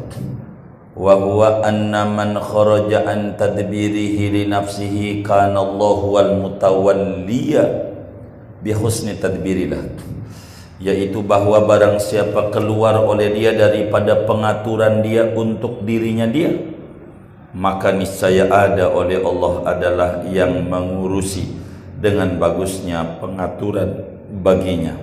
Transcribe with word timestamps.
Wa 0.98 1.14
huwa 1.14 1.62
anna 1.62 2.04
man 2.04 2.36
kharaja 2.36 3.06
an 3.06 3.38
tadbirihi 3.38 4.34
li 4.34 4.42
nafsihi 4.50 5.22
kana 5.22 5.62
Allah 5.62 5.98
wal 6.02 6.32
mutawalliya 6.42 7.64
bi 8.58 8.74
husni 8.74 9.14
tadbirilah 9.14 9.94
yaitu 10.78 11.22
bahwa 11.22 11.62
barang 11.66 11.98
siapa 12.02 12.54
keluar 12.54 12.98
oleh 13.02 13.34
dia 13.34 13.50
daripada 13.54 14.26
pengaturan 14.26 15.02
dia 15.02 15.26
untuk 15.34 15.82
dirinya 15.82 16.26
dia 16.26 16.54
maka 17.54 17.90
niscaya 17.90 18.46
ada 18.46 18.92
oleh 18.92 19.18
Allah 19.18 19.54
adalah 19.66 20.10
yang 20.30 20.66
mengurusi 20.70 21.48
dengan 21.98 22.38
bagusnya 22.38 23.18
pengaturan 23.18 24.06
baginya. 24.38 24.94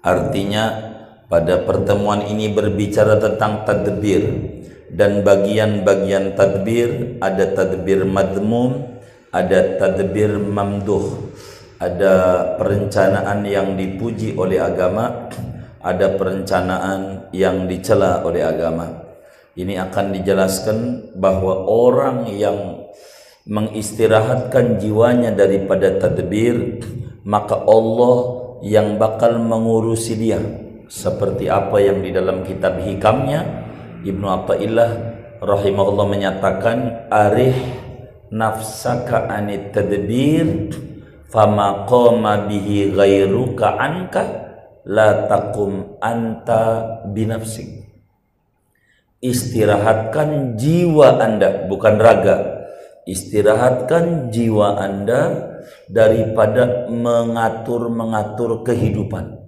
Artinya 0.00 0.89
pada 1.30 1.62
pertemuan 1.62 2.26
ini 2.26 2.50
berbicara 2.50 3.22
tentang 3.22 3.62
tadbir. 3.62 4.58
Dan 4.90 5.22
bagian-bagian 5.22 6.34
tadbir 6.34 7.22
ada 7.22 7.54
tadbir 7.54 8.02
madmum 8.02 8.98
ada 9.30 9.78
tadbir 9.78 10.34
mamduh 10.34 11.30
ada 11.78 12.42
perencanaan 12.58 13.46
yang 13.46 13.78
dipuji 13.78 14.34
oleh 14.34 14.58
agama 14.58 15.30
ada 15.78 16.18
perencanaan 16.18 17.30
yang 17.30 17.70
dicela 17.70 18.26
oleh 18.26 18.42
agama. 18.42 19.14
Ini 19.54 19.78
akan 19.78 20.10
dijelaskan 20.18 20.78
bahwa 21.14 21.70
orang 21.70 22.26
yang 22.34 22.90
mengistirahatkan 23.46 24.82
jiwanya 24.82 25.30
daripada 25.38 26.02
tadbir 26.02 26.82
maka 27.22 27.62
Allah 27.62 28.18
yang 28.66 28.98
bakal 28.98 29.38
mengurusi 29.38 30.18
dia 30.18 30.42
seperti 30.90 31.46
apa 31.46 31.78
yang 31.78 32.02
di 32.02 32.10
dalam 32.10 32.42
kitab 32.42 32.82
hikamnya 32.82 33.46
Ibnu 34.02 34.26
Athaillah 34.26 34.90
rahimahullah 35.38 36.06
menyatakan 36.10 37.06
arih 37.06 37.54
nafsaka 38.34 39.30
anit 39.30 39.70
tadbir 39.70 40.74
fama 41.30 41.86
qama 41.86 42.50
bihi 42.50 42.90
ghairuka 42.90 43.78
anka 43.78 44.24
la 44.82 45.30
takum 45.30 45.94
anta 46.02 46.82
binafsik. 47.06 47.86
Istirahatkan 49.20 50.58
jiwa 50.58 51.22
anda 51.22 51.68
bukan 51.70 52.00
raga. 52.02 52.66
Istirahatkan 53.04 54.32
jiwa 54.32 54.80
anda 54.80 55.54
daripada 55.92 56.88
mengatur-mengatur 56.88 58.64
kehidupan 58.64 59.39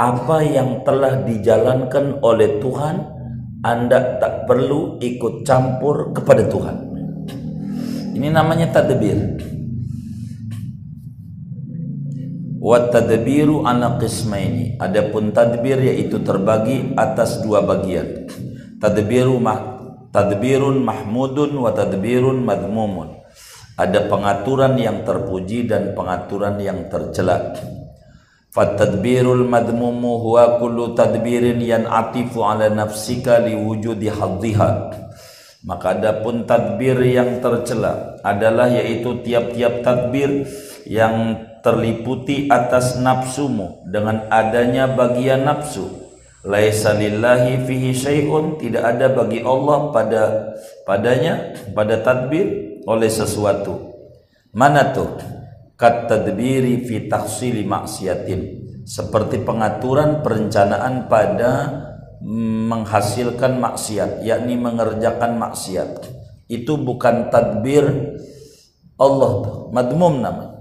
apa 0.00 0.40
yang 0.40 0.80
telah 0.80 1.20
dijalankan 1.28 2.24
oleh 2.24 2.56
Tuhan 2.56 2.96
anda 3.60 4.16
tak 4.16 4.48
perlu 4.48 4.96
ikut 4.96 5.44
campur 5.44 6.16
kepada 6.16 6.48
Tuhan. 6.48 6.76
Ini 8.16 8.32
namanya 8.32 8.72
tadbir. 8.72 9.36
Wa 12.56 12.88
tadbiru 12.88 13.68
ala 13.68 14.00
qismaini. 14.00 14.80
Adapun 14.80 15.36
tadbir 15.36 15.76
yaitu 15.84 16.24
terbagi 16.24 16.96
atas 16.96 17.44
dua 17.44 17.60
bagian. 17.60 18.24
Tadbiru 18.80 19.36
mah 19.36 19.60
tadbirun 20.08 20.80
mahmudun 20.80 21.52
wa 21.60 21.76
tadbirun 21.76 22.40
madmumun. 22.40 23.20
Ada 23.76 24.08
pengaturan 24.08 24.80
yang 24.80 25.04
terpuji 25.04 25.68
dan 25.68 25.92
pengaturan 25.92 26.56
yang 26.56 26.88
tercela 26.88 27.52
fatadbirul 28.50 29.46
madmumu 29.46 30.18
huwa 30.18 30.58
kullu 30.58 30.94
tadbirin 30.98 31.62
yan'atifu 31.62 32.42
ala 32.42 32.66
nafsika 32.70 33.38
liwujudi 33.42 34.10
hadhiha 34.10 34.90
maka 35.60 35.92
adapun 35.92 36.48
tadbir 36.48 36.96
yang 37.04 37.44
tercela 37.44 38.16
adalah 38.24 38.72
yaitu 38.72 39.20
tiap-tiap 39.20 39.84
tadbir 39.84 40.48
yang 40.88 41.36
terliputi 41.60 42.48
atas 42.48 42.96
nafsumu 42.96 43.84
dengan 43.84 44.24
adanya 44.32 44.88
bagian 44.88 45.44
nafsu. 45.44 46.00
Laisa 46.40 46.96
lillahi 46.96 47.68
fihi 47.68 47.92
syai'un 47.92 48.56
tidak 48.56 48.96
ada 48.96 49.12
bagi 49.12 49.44
Allah 49.44 49.92
pada 49.92 50.22
padanya 50.88 51.52
pada 51.76 52.00
tadbir 52.00 52.80
oleh 52.88 53.12
sesuatu. 53.12 53.92
Mana 54.56 54.96
tuh 54.96 55.20
kat 55.80 56.12
tadbiri 56.12 56.84
fi 56.84 57.08
tahsili 57.08 57.64
maksiatin 57.64 58.68
seperti 58.84 59.40
pengaturan 59.40 60.20
perencanaan 60.20 61.08
pada 61.08 61.52
menghasilkan 62.68 63.56
maksiat 63.56 64.20
yakni 64.20 64.60
mengerjakan 64.60 65.40
maksiat. 65.40 66.20
Itu 66.52 66.76
bukan 66.76 67.32
tadbir 67.32 67.88
Allah 69.00 69.32
madmum 69.72 70.20
nama 70.20 70.52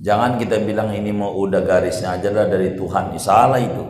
jangan 0.00 0.40
kita 0.40 0.64
bilang 0.64 0.88
ini 0.96 1.12
mau 1.12 1.36
udah 1.36 1.60
garisnya 1.60 2.16
aja 2.16 2.32
lah 2.32 2.48
dari 2.48 2.72
Tuhan 2.72 3.12
salah 3.20 3.60
itu. 3.60 3.84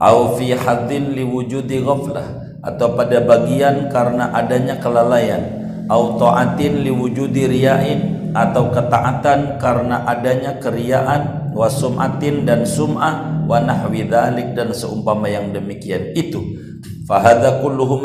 Au 0.00 0.38
fi 0.38 0.56
haddin 0.56 1.12
liwujudi 1.12 1.84
ghaflah 1.84 2.56
atau 2.64 2.96
pada 2.96 3.20
bagian 3.20 3.92
karena 3.92 4.32
adanya 4.32 4.80
kelalaian. 4.80 5.60
Au 5.92 6.16
taatin 6.16 6.86
liwujudi 6.86 7.44
riyain 7.50 8.17
atau 8.32 8.68
ketaatan 8.72 9.56
karena 9.56 10.04
adanya 10.04 10.56
keriaan 10.60 11.52
wa 11.52 11.66
sum'atin 11.66 12.44
dan 12.44 12.62
sum'ah 12.62 13.44
wa 13.48 13.58
nahwi 13.58 14.04
dzalik 14.06 14.52
dan 14.52 14.70
seumpama 14.70 15.26
yang 15.26 15.50
demikian 15.50 16.12
itu. 16.12 16.40
Fahadza 17.08 17.64
kulluhu 17.64 17.98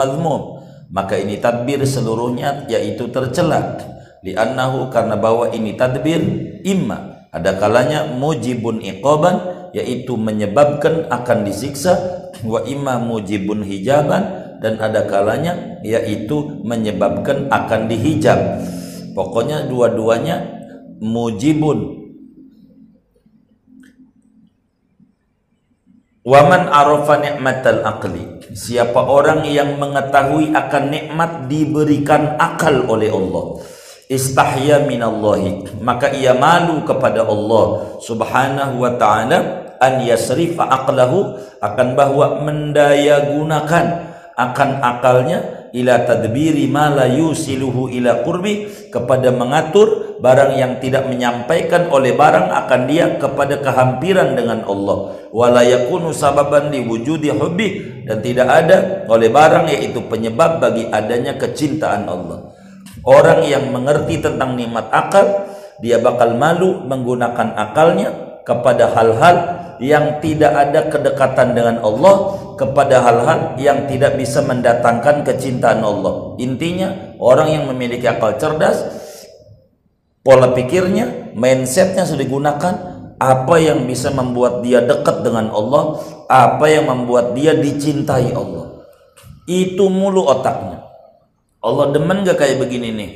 maka 0.94 1.18
ini 1.18 1.42
tadbir 1.42 1.82
seluruhnya 1.84 2.70
yaitu 2.70 3.10
tercela. 3.10 3.82
Li'annahu 4.24 4.88
karena 4.94 5.20
bahwa 5.20 5.52
ini 5.52 5.76
tadbir 5.76 6.22
imma. 6.64 7.28
Ada 7.34 7.58
kalanya 7.58 8.14
mujibun 8.14 8.80
iqaban 8.80 9.42
yaitu 9.74 10.14
menyebabkan 10.16 11.10
akan 11.10 11.44
disiksa 11.44 11.98
wa 12.46 12.62
imma 12.64 13.02
mujibun 13.02 13.66
hijaban. 13.66 14.46
Dan 14.64 14.80
ada 14.80 15.04
kalanya 15.04 15.82
yaitu 15.84 16.64
menyebabkan 16.64 17.52
akan 17.52 17.92
dihijab 17.92 18.40
pokoknya 19.14 19.70
dua-duanya 19.70 20.42
mujibun. 21.00 22.04
Waman 26.24 26.72
arafa 26.72 27.20
ni'matal 27.20 27.84
aqli. 27.84 28.56
Siapa 28.56 28.96
orang 28.96 29.44
yang 29.44 29.76
mengetahui 29.76 30.56
akan 30.56 30.84
nikmat 30.88 31.52
diberikan 31.52 32.40
akal 32.40 32.88
oleh 32.88 33.12
Allah. 33.12 33.60
Istahya 34.08 34.88
minallahi. 34.88 35.84
Maka 35.84 36.16
ia 36.16 36.32
malu 36.32 36.88
kepada 36.88 37.28
Allah 37.28 38.00
Subhanahu 38.00 38.80
wa 38.80 38.96
ta'ala 38.96 39.38
an 39.84 40.00
yasrifa 40.00 40.64
aqlahu. 40.64 41.36
Akan 41.60 41.92
bahwa 42.00 42.40
mendaya 42.40 43.36
gunakan 43.36 43.86
akan 44.40 44.70
akalnya 44.80 45.63
ila 45.74 46.06
tadbiri 46.06 46.70
ma 46.70 46.94
la 46.94 47.10
yusiluhu 47.10 47.90
ila 47.90 48.22
qurbi 48.22 48.70
kepada 48.94 49.34
mengatur 49.34 50.22
barang 50.22 50.54
yang 50.54 50.78
tidak 50.78 51.10
menyampaikan 51.10 51.90
oleh 51.90 52.14
barang 52.14 52.54
akan 52.54 52.82
dia 52.86 53.18
kepada 53.18 53.60
kehampiran 53.60 54.38
dengan 54.38 54.62
Allah. 54.70 55.18
Wala 55.34 55.66
yakunu 55.66 56.14
sababan 56.14 56.70
li 56.70 56.86
wujudi 56.86 57.34
hubbi 57.34 58.02
dan 58.06 58.22
tidak 58.22 58.48
ada 58.48 58.78
oleh 59.10 59.34
barang 59.34 59.66
yaitu 59.74 60.06
penyebab 60.06 60.62
bagi 60.62 60.86
adanya 60.94 61.34
kecintaan 61.42 62.06
Allah. 62.06 62.54
Orang 63.04 63.44
yang 63.44 63.74
mengerti 63.74 64.22
tentang 64.22 64.56
nikmat 64.56 64.94
akal 64.94 65.50
dia 65.82 66.00
bakal 66.00 66.38
malu 66.38 66.86
menggunakan 66.86 67.58
akalnya 67.58 68.40
kepada 68.46 68.94
hal-hal 68.94 69.36
yang 69.82 70.20
tidak 70.22 70.54
ada 70.54 70.90
kedekatan 70.90 71.58
dengan 71.58 71.82
Allah 71.82 72.16
kepada 72.58 73.02
hal-hal 73.02 73.40
yang 73.58 73.90
tidak 73.90 74.18
bisa 74.18 74.46
mendatangkan 74.46 75.26
kecintaan 75.26 75.82
Allah. 75.82 76.38
Intinya 76.38 77.18
orang 77.18 77.50
yang 77.50 77.64
memiliki 77.70 78.06
akal 78.06 78.38
cerdas, 78.38 78.84
pola 80.22 80.54
pikirnya, 80.54 81.34
mindsetnya 81.34 82.06
sudah 82.06 82.22
digunakan, 82.22 82.74
apa 83.18 83.56
yang 83.62 83.88
bisa 83.88 84.12
membuat 84.12 84.62
dia 84.62 84.84
dekat 84.84 85.24
dengan 85.24 85.50
Allah, 85.54 86.02
apa 86.28 86.66
yang 86.68 86.92
membuat 86.92 87.34
dia 87.38 87.56
dicintai 87.56 88.36
Allah. 88.36 88.86
Itu 89.48 89.88
mulu 89.92 90.28
otaknya. 90.28 90.84
Allah 91.64 91.96
demen 91.96 92.28
gak 92.28 92.44
kayak 92.44 92.60
begini 92.60 92.92
nih? 92.92 93.12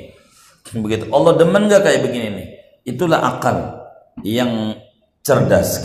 Begitu. 0.76 1.12
Allah 1.12 1.36
demen 1.36 1.68
gak 1.68 1.84
kayak 1.84 2.04
begini 2.04 2.28
nih? 2.32 2.48
Itulah 2.88 3.20
akal 3.20 3.84
yang 4.24 4.76
cerdas. 5.20 5.84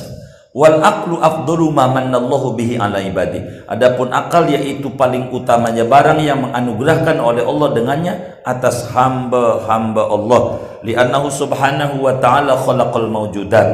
Wal 0.53 0.85
aklu 0.85 1.17
afdalu 1.17 1.73
ma 1.73 1.89
manallahu 1.89 2.53
bihi 2.53 2.77
ala 2.77 3.01
ibadi. 3.01 3.41
Adapun 3.65 4.13
akal 4.13 4.45
yaitu 4.53 4.93
paling 5.01 5.33
utamanya 5.33 5.89
barang 5.89 6.21
yang 6.21 6.45
menganugerahkan 6.45 7.17
oleh 7.25 7.41
Allah 7.41 7.69
dengannya 7.73 8.15
atas 8.45 8.93
hamba-hamba 8.93 10.13
Allah. 10.13 10.61
Li'annahu 10.85 11.33
subhanahu 11.33 12.05
wa 12.05 12.21
ta'ala 12.21 12.53
khalaqal 12.61 13.09
mawjudat. 13.09 13.69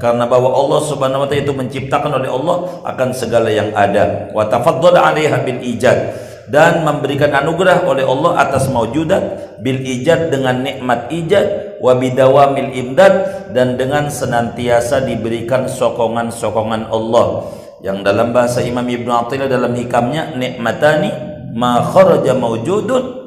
Karena 0.00 0.24
bahwa 0.24 0.56
Allah 0.56 0.80
subhanahu 0.80 1.24
wa 1.24 1.28
ta'ala 1.28 1.44
itu 1.44 1.52
menciptakan 1.52 2.24
oleh 2.24 2.32
Allah 2.32 2.80
akan 2.80 3.08
segala 3.12 3.52
yang 3.52 3.68
ada. 3.76 4.32
Wa 4.32 4.48
tafaddala 4.48 5.12
'alaiha 5.12 5.36
bil 5.44 5.60
ijad 5.60 6.16
dan 6.48 6.80
memberikan 6.80 7.32
anugerah 7.32 7.84
oleh 7.84 8.08
Allah 8.08 8.40
atas 8.40 8.72
maujudat 8.72 9.56
bil 9.60 9.80
ijad 9.84 10.32
dengan 10.32 10.64
nikmat 10.64 11.12
ijad 11.12 11.71
wa 11.82 11.98
bidawamil 11.98 12.70
imdad 12.70 13.14
dan 13.50 13.74
dengan 13.74 14.06
senantiasa 14.06 15.02
diberikan 15.02 15.66
sokongan-sokongan 15.66 16.88
Allah. 16.88 17.50
Yang 17.82 17.98
dalam 18.06 18.30
bahasa 18.30 18.62
Imam 18.62 18.86
Ibn 18.86 19.26
Athilah 19.26 19.50
dalam 19.50 19.74
hikamnya 19.74 20.38
nikmatani 20.38 21.10
ma 21.50 21.82
kharaja 21.82 22.38
mawjudun 22.38 23.20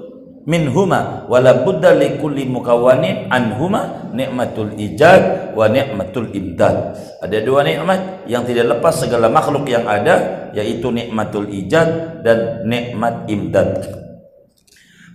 minhuma 0.47 1.27
wala 1.27 1.67
budda 1.67 1.91
li 1.91 2.15
kulli 2.15 2.47
mukawanin 2.47 3.27
anhuma 3.27 4.07
nikmatul 4.15 4.71
ijad 4.79 5.51
wa 5.51 5.67
nikmatul 5.67 6.31
imdad. 6.31 6.95
Ada 7.19 7.43
dua 7.43 7.67
nikmat 7.67 8.23
yang 8.31 8.47
tidak 8.47 8.79
lepas 8.79 9.03
segala 9.03 9.27
makhluk 9.27 9.67
yang 9.67 9.83
ada 9.83 10.47
yaitu 10.55 10.87
nikmatul 10.87 11.51
ijad 11.51 12.23
dan 12.23 12.63
nikmat 12.63 13.27
imdad 13.27 14.04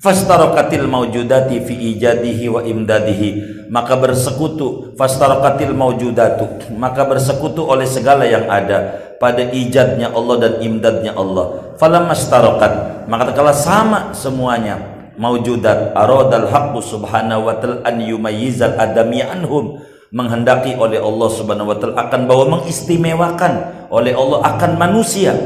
fastarakatil 0.00 0.88
maujudati 0.88 1.61
fi 1.61 1.75
ijadihi 1.94 2.49
wa 2.49 2.64
imdadihi. 2.64 3.31
Maka 3.70 3.94
bersekutu 4.00 4.97
fastarakatil 4.99 5.76
maujudatu 5.76 6.75
maka 6.75 7.06
bersekutu 7.06 7.62
oleh 7.69 7.87
segala 7.87 8.26
yang 8.26 8.50
ada 8.50 8.99
pada 9.23 9.47
ijadnya 9.47 10.11
Allah 10.11 10.37
dan 10.43 10.52
imdadnya 10.64 11.14
Allah. 11.14 11.76
Falamastarakat 11.79 13.06
maka 13.06 13.31
kala 13.31 13.55
sama 13.55 14.11
semuanya 14.17 14.81
maujudat 15.20 15.93
aradal 15.94 16.49
haqqu 16.49 16.81
subhanahu 16.81 17.47
wa 17.47 17.55
ta'ala 17.61 17.85
an 17.87 18.00
yumayyizal 18.00 18.75
adami 18.81 19.23
anhum. 19.23 19.79
Menghendaki 20.11 20.75
oleh 20.75 20.99
Allah 20.99 21.29
subhanahu 21.31 21.70
wa 21.70 21.76
ta'ala 21.79 21.94
akan 21.94 22.26
bahwa 22.26 22.58
mengistimewakan 22.58 23.87
oleh 23.94 24.11
Allah 24.11 24.43
akan 24.43 24.75
manusia 24.75 25.38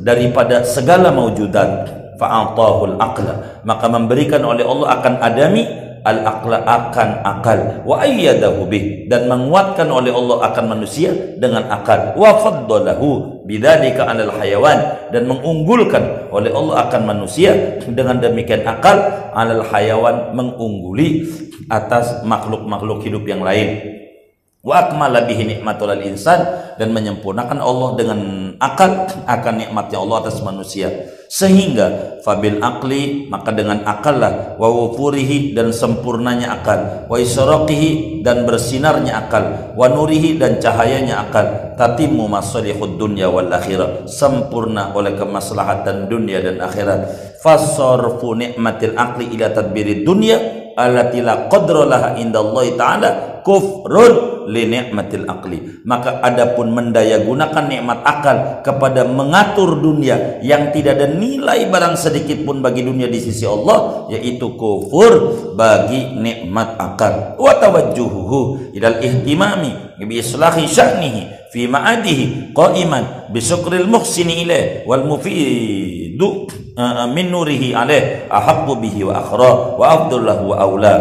daripada 0.00 0.64
segala 0.64 1.12
maujudat 1.12 2.05
fa'atahul 2.16 2.96
aqla. 2.98 3.62
Maka 3.62 3.86
memberikan 3.88 4.42
oleh 4.42 4.64
Allah 4.64 5.00
akan 5.00 5.14
adami 5.20 5.62
al 6.06 6.22
aqla 6.22 6.62
akan 6.62 7.10
akal. 7.26 7.58
Wa 7.82 8.06
ayyadahu 8.06 8.70
bih. 8.70 9.10
Dan 9.10 9.26
menguatkan 9.26 9.90
oleh 9.90 10.14
Allah 10.14 10.52
akan 10.52 10.64
manusia 10.78 11.10
dengan 11.36 11.66
akal. 11.66 12.14
Wa 12.14 12.38
faddalahu 12.38 13.42
bidzalika 13.44 14.06
'alal 14.06 14.32
hayawan. 14.38 15.10
Dan 15.10 15.26
mengunggulkan 15.26 16.30
oleh 16.30 16.54
Allah 16.54 16.86
akan 16.86 17.02
manusia 17.04 17.82
dengan 17.90 18.22
demikian 18.22 18.62
akal 18.62 18.96
'alal 19.34 19.66
hayawan 19.66 20.30
mengungguli 20.32 21.26
atas 21.66 22.22
makhluk-makhluk 22.22 23.02
hidup 23.02 23.26
yang 23.26 23.42
lain. 23.42 23.98
Wa 24.66 24.90
akmala 24.90 25.30
bihi 25.30 25.46
nikmatul 25.46 25.94
insan 26.02 26.42
dan 26.74 26.90
menyempurnakan 26.90 27.62
Allah 27.62 27.94
dengan 27.94 28.18
akal 28.58 29.06
akan 29.22 29.54
nikmatnya 29.62 30.02
Allah 30.02 30.26
atas 30.26 30.42
manusia 30.42 30.90
sehingga 31.26 32.18
fabil 32.22 32.62
akli 32.62 33.26
maka 33.30 33.50
dengan 33.50 33.82
akal 33.86 34.18
lah 34.18 34.54
wa 34.58 34.70
dan 35.54 35.74
sempurnanya 35.74 36.58
akal 36.58 37.06
wa 37.10 37.16
dan 38.22 38.36
bersinarnya 38.46 39.12
akal 39.26 39.74
wa 39.74 39.86
nurihi 39.90 40.38
dan 40.38 40.58
cahayanya 40.58 41.26
akal 41.26 41.76
tatimmu 41.76 42.26
masalihud 42.26 42.98
dunya 42.98 43.28
wal 43.30 43.50
akhirah 43.52 44.08
sempurna 44.08 44.90
oleh 44.96 45.14
kemaslahatan 45.14 46.08
dunia 46.08 46.40
dan 46.40 46.58
akhirat. 46.58 47.00
Fasarfu 47.42 48.34
nikmatil 48.34 48.96
akli 48.96 49.30
ila 49.36 49.52
tadbirid 49.52 50.02
dunya 50.02 50.65
allati 50.76 51.24
la 51.24 51.48
qadra 51.48 51.88
laha 51.88 52.08
indallahi 52.20 52.76
ta'ala 52.76 53.40
kufrun 53.40 54.46
li 54.52 54.68
ni'matil 54.68 55.24
akli 55.26 55.82
maka 55.88 56.20
adapun 56.22 56.70
mendaya 56.74 57.22
gunakan 57.24 57.64
nikmat 57.66 58.02
akal 58.04 58.60
kepada 58.62 59.08
mengatur 59.08 59.78
dunia 59.80 60.38
yang 60.44 60.70
tidak 60.70 61.00
ada 61.00 61.08
nilai 61.10 61.66
barang 61.70 61.96
sedikit 61.96 62.44
pun 62.44 62.60
bagi 62.60 62.84
dunia 62.84 63.08
di 63.08 63.18
sisi 63.18 63.48
Allah 63.48 64.10
yaitu 64.12 64.54
kufur 64.54 65.12
bagi 65.56 66.14
nikmat 66.18 66.76
akal. 66.76 67.38
Wa 67.40 67.56
tawajjuhu 67.58 68.74
ihtimami 68.76 69.96
bi 70.02 70.20
islahi 70.20 70.68
sya'nihi 70.68 71.45
fi 71.56 71.64
ma'adihi 71.64 72.52
qa'iman 72.52 73.32
bi 73.32 73.40
syukril 73.40 73.88
muhsini 73.88 74.44
ilaih 74.44 74.84
wal 74.84 75.08
mufidu 75.08 76.44
uh, 76.76 77.08
min 77.08 77.32
nurihi 77.32 77.72
alaih 77.72 78.28
ahabbu 78.28 78.76
bihi 78.76 79.08
wa 79.08 79.24
akhra 79.24 79.80
wa 79.80 79.84
afdullah 79.88 80.36
wa 80.44 80.56
aula. 80.60 80.96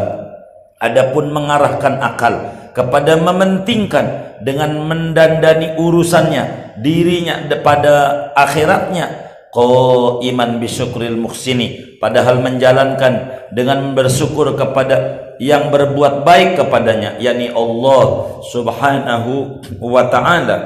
Adapun 0.80 1.36
mengarahkan 1.36 2.00
akal 2.00 2.40
kepada 2.72 3.20
mementingkan 3.20 4.40
dengan 4.40 4.80
mendandani 4.88 5.76
urusannya 5.76 6.76
dirinya 6.80 7.52
pada 7.60 8.32
akhiratnya 8.36 9.28
ko 9.52 10.20
iman 10.24 10.60
bisyukril 10.60 11.20
muhsini 11.20 12.00
padahal 12.00 12.40
menjalankan 12.40 13.48
dengan 13.52 13.92
bersyukur 13.96 14.56
kepada 14.56 15.25
yang 15.40 15.72
berbuat 15.72 16.24
baik 16.24 16.60
kepadanya 16.60 17.20
yakni 17.20 17.52
Allah 17.52 18.04
subhanahu 18.52 19.62
wa 19.84 20.04
ta'ala. 20.08 20.58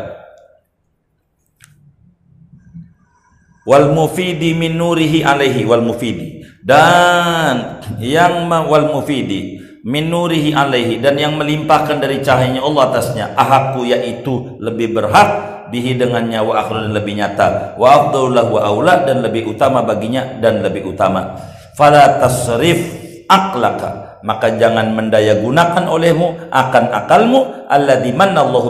Wal 3.69 3.93
mufidi 3.93 4.57
min 4.57 4.81
nurihi 4.81 5.21
alaihi 5.21 5.61
wal 5.65 5.85
mufidi. 5.85 6.41
Dan 6.59 7.85
yang 8.01 8.49
wal 8.49 8.89
mufidi 8.91 9.61
min 9.85 10.11
nurihi 10.11 10.51
alaihi 10.51 10.99
dan 10.99 11.15
yang 11.15 11.37
melimpahkan 11.39 12.01
dari 12.01 12.19
cahayanya 12.19 12.65
Allah 12.65 12.83
atasnya 12.91 13.25
ahaku 13.37 13.87
yaitu 13.87 14.59
lebih 14.59 14.91
berhak 14.91 15.29
bihi 15.69 15.95
dengannya 16.01 16.41
wa 16.41 16.65
dan 16.65 16.89
lebih 16.91 17.13
nyata. 17.13 17.77
Wa 17.77 18.09
afdalullah 18.09 18.45
wa 18.49 18.61
aula 18.65 19.05
dan 19.05 19.21
lebih 19.21 19.53
utama 19.53 19.85
baginya 19.85 20.41
dan 20.41 20.65
lebih 20.65 20.89
utama. 20.89 21.37
Fala 21.77 22.17
tasrif 22.19 22.99
aklaka 23.29 24.08
maka 24.21 24.55
jangan 24.59 24.91
mendaya 24.91 25.39
gunakan 25.39 25.87
olehmu 25.87 26.51
akan 26.51 26.85
akalmu 26.91 27.39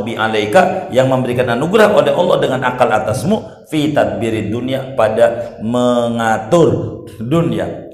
bi 0.05 0.13
alaika 0.13 0.91
yang 0.93 1.09
memberikan 1.09 1.49
anugerah 1.55 1.95
oleh 1.95 2.11
Allah 2.13 2.37
dengan 2.37 2.61
akal 2.67 2.89
atasmu 2.91 3.65
fi 3.65 3.95
tadbirid 3.95 4.51
dunia 4.51 4.93
pada 4.93 5.57
mengatur 5.63 7.03
dunia. 7.17 7.89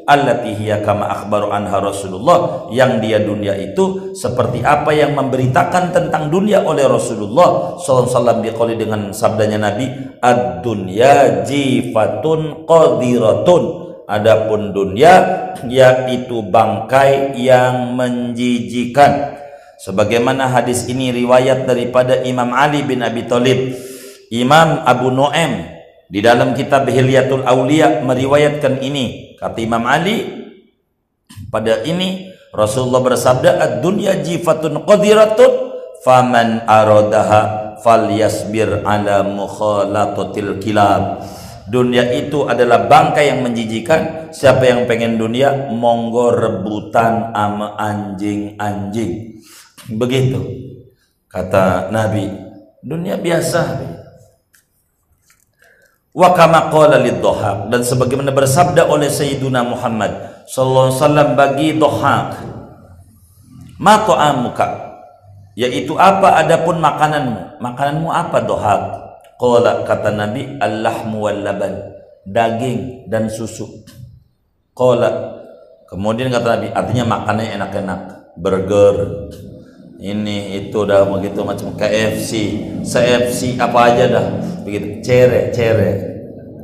Kama 0.85 1.09
akhbaru 1.09 1.49
anha 1.49 1.81
Rasulullah 1.81 2.69
yang 2.69 3.01
dia 3.01 3.17
dunia 3.17 3.57
itu 3.57 4.13
seperti 4.13 4.61
apa 4.61 4.93
yang 4.93 5.17
memberitakan 5.17 5.89
tentang 5.89 6.29
dunia 6.29 6.61
oleh 6.61 6.85
Rasulullah 6.85 7.73
sallallahu 7.81 8.77
dengan 8.77 9.09
sabdanya 9.09 9.65
Nabi 9.65 9.89
ad-dunya 10.21 11.41
jifatun 11.41 12.69
qadiratun 12.69 13.84
adapun 14.05 14.73
dunia 14.73 15.53
yaitu 15.65 16.45
bangkai 16.45 17.37
yang 17.37 17.97
menjijikan 17.97 19.37
sebagaimana 19.81 20.49
hadis 20.49 20.85
ini 20.89 21.13
riwayat 21.13 21.65
daripada 21.65 22.21
Imam 22.25 22.53
Ali 22.53 22.85
bin 22.85 23.01
Abi 23.01 23.25
Thalib 23.25 23.73
Imam 24.29 24.81
Abu 24.85 25.09
Nuaim 25.13 25.69
di 26.09 26.21
dalam 26.21 26.53
kitab 26.53 26.85
Hilyatul 26.85 27.45
Aulia 27.45 28.01
meriwayatkan 28.05 28.81
ini 28.81 29.35
Kata 29.35 29.59
Imam 29.59 29.83
Ali 29.83 30.25
pada 31.51 31.83
ini 31.83 32.31
Rasulullah 32.55 33.03
bersabda 33.03 33.51
ad-dunya 33.59 34.23
jifatun 34.23 34.87
qadiratun 34.87 35.51
faman 36.07 36.63
aradaha 36.63 37.75
falyasbir 37.83 38.87
ala 38.87 39.27
mukhalatatil 39.27 40.63
kilab. 40.63 41.19
Dunia 41.65 42.13
itu 42.13 42.45
adalah 42.45 42.85
bangkai 42.85 43.25
yang 43.33 43.41
menjijikan. 43.41 44.29
Siapa 44.29 44.69
yang 44.69 44.85
pengen 44.85 45.17
dunia, 45.17 45.73
monggo 45.73 46.29
rebutan 46.29 47.33
ama 47.33 47.73
anjing-anjing. 47.77 49.41
Begitu 49.89 50.41
kata 51.25 51.89
Nabi. 51.89 52.29
Dunia 52.85 53.17
biasa 53.17 53.81
wa 56.15 56.31
kama 56.31 56.71
qala 56.71 57.03
dan 57.67 57.81
sebagaimana 57.83 58.31
bersabda 58.31 58.87
oleh 58.87 59.11
Sayyiduna 59.11 59.67
Muhammad 59.67 60.15
sallallahu 60.47 60.87
alaihi 60.87 61.01
wasallam 61.03 61.29
bagi 61.35 61.69
dhahak 61.75 62.27
ma 63.75 63.99
ta'amuka 64.07 64.67
yaitu 65.59 65.99
apa 65.99 66.39
adapun 66.39 66.79
makananmu 66.79 67.59
makananmu 67.59 68.07
apa 68.07 68.37
dohak 68.47 68.81
qala 69.35 69.83
kata 69.83 70.15
nabi 70.15 70.55
allahmu 70.59 71.17
wal 71.27 71.39
laban 71.43 71.95
daging 72.25 73.07
dan 73.11 73.27
susu. 73.27 73.85
Qala 74.75 75.39
kemudian 75.87 76.31
kata 76.31 76.47
nabi 76.59 76.67
artinya 76.71 77.05
makanannya 77.19 77.55
enak-enak. 77.59 78.01
Burger 78.35 78.95
ini 79.95 80.59
itu 80.59 80.83
dah 80.83 81.07
begitu 81.07 81.39
macam 81.47 81.71
KFC, 81.79 82.31
CFC 82.83 83.55
apa 83.55 83.79
aja 83.87 84.03
dah. 84.11 84.27
Begitu. 84.67 84.99
Cere 84.99 85.55
cere. 85.55 85.91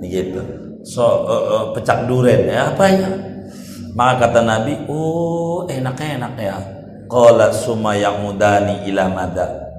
Begitu. 0.04 0.42
So 0.84 1.06
uh, 1.06 1.44
uh, 1.48 1.66
pecak 1.72 2.12
duren 2.12 2.50
ya 2.50 2.76
apa 2.76 2.86
ya? 2.92 3.10
Maka 3.96 4.28
kata 4.28 4.42
Nabi 4.44 4.84
oh 4.92 5.64
enak 5.70 5.96
enak 5.96 6.34
ya. 6.36 6.58
Qala 7.08 7.56
summa 7.56 7.96
ya'mudani 7.96 8.88
ila 8.92 9.08
mada 9.12 9.71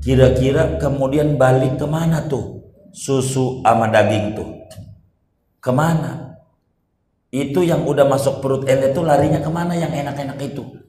kira-kira 0.00 0.80
kemudian 0.80 1.36
balik 1.36 1.76
ke 1.76 1.86
mana 1.88 2.24
tuh 2.26 2.64
susu 2.90 3.60
sama 3.62 3.86
daging 3.88 4.34
tuh 4.34 4.48
ke 5.60 5.70
mana 5.70 6.36
itu 7.30 7.62
yang 7.62 7.86
udah 7.86 8.08
masuk 8.08 8.42
perut 8.42 8.66
ente 8.66 8.90
tuh 8.90 9.06
larinya 9.06 9.38
ke 9.38 9.50
mana 9.52 9.78
yang 9.78 9.92
enak-enak 9.92 10.40
itu 10.42 10.80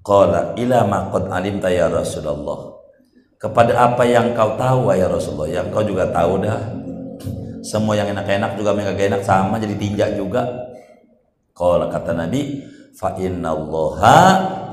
Qala 0.00 0.56
ila 0.56 0.88
ma 0.88 1.12
qad 1.12 1.28
alimta 1.28 1.68
ya 1.68 1.86
Rasulullah. 1.92 2.72
Kepada 3.40 3.72
apa 3.76 4.04
yang 4.04 4.32
kau 4.36 4.56
tahu 4.56 4.92
ya 4.96 5.08
Rasulullah, 5.08 5.48
yang 5.60 5.68
kau 5.72 5.84
juga 5.84 6.08
tahu 6.08 6.44
dah. 6.44 6.60
Semua 7.60 7.96
yang 7.96 8.08
enak-enak 8.12 8.56
juga 8.56 8.72
yang 8.80 8.96
enak 8.96 9.22
sama 9.24 9.60
jadi 9.60 9.76
tinjak 9.76 10.10
juga. 10.16 10.48
Qala 11.52 11.92
kata 11.92 12.16
Nabi, 12.16 12.64
fa 12.96 13.12
innallaha 13.20 14.20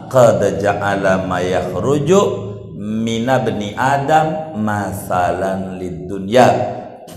qad 0.07 0.39
ja'ala 0.63 1.27
ma 1.27 1.43
yakhruju 1.43 2.46
min 2.77 3.25
ibni 3.25 3.73
Adam 3.73 4.53
masalan 4.61 5.81
lid. 5.81 6.05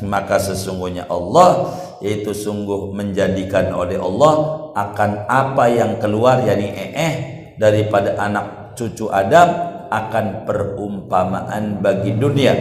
Maka 0.00 0.40
sesungguhnya 0.40 1.04
Allah 1.12 1.76
yaitu 2.00 2.32
sungguh 2.32 2.96
menjadikan 2.96 3.68
oleh 3.76 4.00
Allah 4.00 4.34
akan 4.72 5.28
apa 5.28 5.68
yang 5.68 6.00
keluar 6.00 6.40
yakni 6.40 6.72
eh, 6.72 7.14
daripada 7.60 8.16
anak 8.16 8.72
cucu 8.72 9.12
Adam 9.12 9.52
akan 9.92 10.48
perumpamaan 10.48 11.84
bagi 11.84 12.16
dunia 12.16 12.56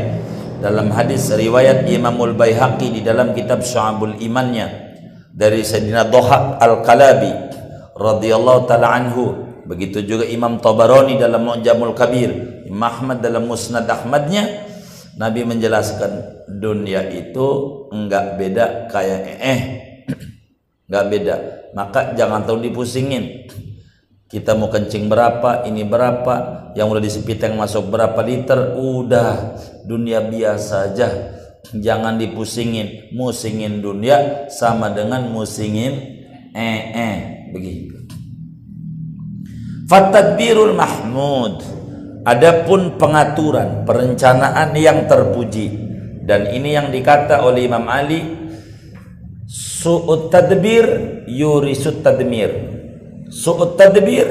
dalam 0.60 0.92
hadis 0.92 1.32
riwayat 1.32 1.88
Imamul 1.88 2.36
Baihaqi 2.36 3.00
di 3.00 3.02
dalam 3.06 3.32
kitab 3.32 3.64
Syu'abul 3.64 4.20
Imannya 4.20 4.68
dari 5.32 5.64
Sayyidina 5.64 6.12
Dohak 6.12 6.60
Al-Kalabi 6.60 7.32
radhiyallahu 7.96 8.68
taala 8.68 8.92
anhu 8.92 9.49
begitu 9.70 10.02
juga 10.02 10.26
Imam 10.26 10.58
Tabarani 10.58 11.22
dalam 11.22 11.46
Mu'jamul 11.46 11.94
Kabir 11.94 12.66
Imam 12.66 12.90
Ahmad 12.90 13.22
dalam 13.22 13.46
Musnad 13.46 13.86
Ahmadnya 13.86 14.70
Nabi 15.20 15.44
menjelaskan 15.44 16.48
dunia 16.48 17.04
itu 17.12 17.48
enggak 17.92 18.40
beda 18.40 18.88
kayak 18.88 19.22
eh 19.44 19.62
enggak 20.88 21.06
beda. 21.12 21.36
Maka 21.76 22.16
jangan 22.16 22.48
tahu 22.48 22.64
dipusingin. 22.64 23.52
Kita 24.30 24.56
mau 24.56 24.72
kencing 24.72 25.12
berapa 25.12 25.68
ini 25.68 25.84
berapa 25.84 26.72
yang 26.78 26.88
udah 26.88 27.04
disepit 27.04 27.44
yang 27.44 27.60
masuk 27.60 27.92
berapa 27.92 28.16
liter 28.24 28.80
udah. 28.80 29.60
Dunia 29.84 30.24
biasa 30.24 30.94
aja. 30.96 31.08
Jangan 31.76 32.16
dipusingin. 32.16 33.12
Musingin 33.12 33.84
dunia 33.84 34.48
sama 34.48 34.88
dengan 34.96 35.28
musingin 35.28 36.24
eh 36.56 36.82
eh. 36.96 37.18
Begitu 37.52 37.99
Fatadbirul 39.90 40.78
mahmud 40.78 41.66
adapun 42.22 43.02
pengaturan 43.02 43.90
perencanaan 43.90 44.78
yang 44.78 45.10
terpuji 45.10 45.66
dan 46.30 46.46
ini 46.54 46.78
yang 46.78 46.94
dikata 46.94 47.42
oleh 47.42 47.66
Imam 47.66 47.90
Ali 47.90 48.22
su'ut 49.50 50.30
tadbir 50.30 51.26
yurisut 51.26 52.06
tadmir 52.06 52.70
Su'ut 53.30 53.78
tadbir 53.78 54.26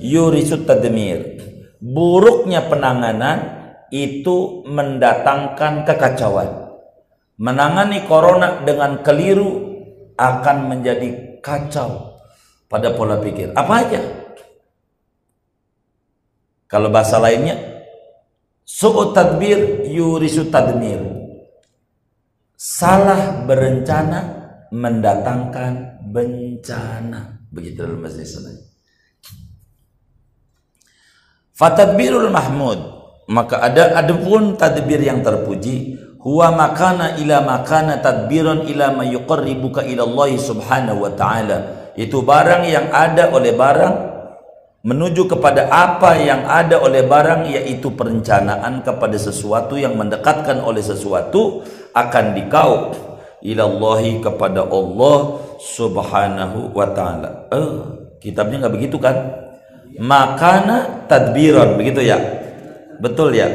yurisut 0.00 0.64
tadmir. 0.64 1.36
Buruknya 1.78 2.64
penanganan 2.64 3.38
itu 3.92 4.64
mendatangkan 4.64 5.84
kekacauan. 5.84 6.72
Menangani 7.38 8.08
corona 8.08 8.64
dengan 8.64 9.04
keliru 9.04 9.78
akan 10.18 10.56
menjadi 10.74 11.38
kacau 11.38 12.18
pada 12.66 12.96
pola 12.96 13.20
pikir. 13.22 13.54
Apa 13.54 13.86
aja? 13.86 14.00
Kalau 16.68 16.92
bahasa 16.92 17.16
lainnya, 17.16 17.56
su'ut 18.68 19.16
tadbir 19.16 19.88
yurisut 19.88 20.52
tadmir. 20.52 21.00
Salah 22.54 23.48
berencana 23.48 24.20
mendatangkan 24.68 26.04
bencana. 26.04 27.40
Begitu 27.48 27.88
dalam 27.88 28.04
bahasa 28.04 28.20
Islam. 28.20 28.68
Fatadbirul 31.58 32.30
mahmud 32.30 32.78
maka 33.28 33.58
ada 33.58 33.98
ada 33.98 34.14
pun 34.14 34.54
tadbir 34.54 35.02
yang 35.02 35.26
terpuji 35.26 35.98
huwa 36.22 36.54
makana 36.54 37.18
ila 37.18 37.42
makana 37.42 37.98
tadbiran 37.98 38.62
ila 38.62 38.94
ma 38.94 39.04
yuqarribuka 39.04 39.82
ila 39.82 40.06
Allah 40.06 40.30
subhanahu 40.38 41.02
wa 41.02 41.12
ta'ala 41.12 41.58
itu 41.98 42.22
barang 42.22 42.62
yang 42.62 42.94
ada 42.94 43.34
oleh 43.34 43.58
barang 43.58 43.94
menuju 44.88 45.28
kepada 45.28 45.68
apa 45.68 46.16
yang 46.16 46.48
ada 46.48 46.80
oleh 46.80 47.04
barang 47.04 47.44
yaitu 47.52 47.92
perencanaan 47.92 48.80
kepada 48.80 49.20
sesuatu 49.20 49.76
yang 49.76 49.92
mendekatkan 50.00 50.64
oleh 50.64 50.80
sesuatu 50.80 51.60
akan 51.92 52.24
dikau 52.32 52.96
ilallahi 53.44 54.24
kepada 54.24 54.64
Allah 54.64 55.44
subhanahu 55.60 56.72
wa 56.72 56.88
ta'ala. 56.88 57.52
Eh, 57.52 57.72
kitabnya 58.24 58.64
nggak 58.64 58.74
begitu 58.80 58.96
kan? 58.96 59.44
Makana 60.00 61.04
tadbiron 61.04 61.76
begitu 61.76 62.00
ya? 62.00 62.16
Betul 62.96 63.36
ya? 63.36 63.48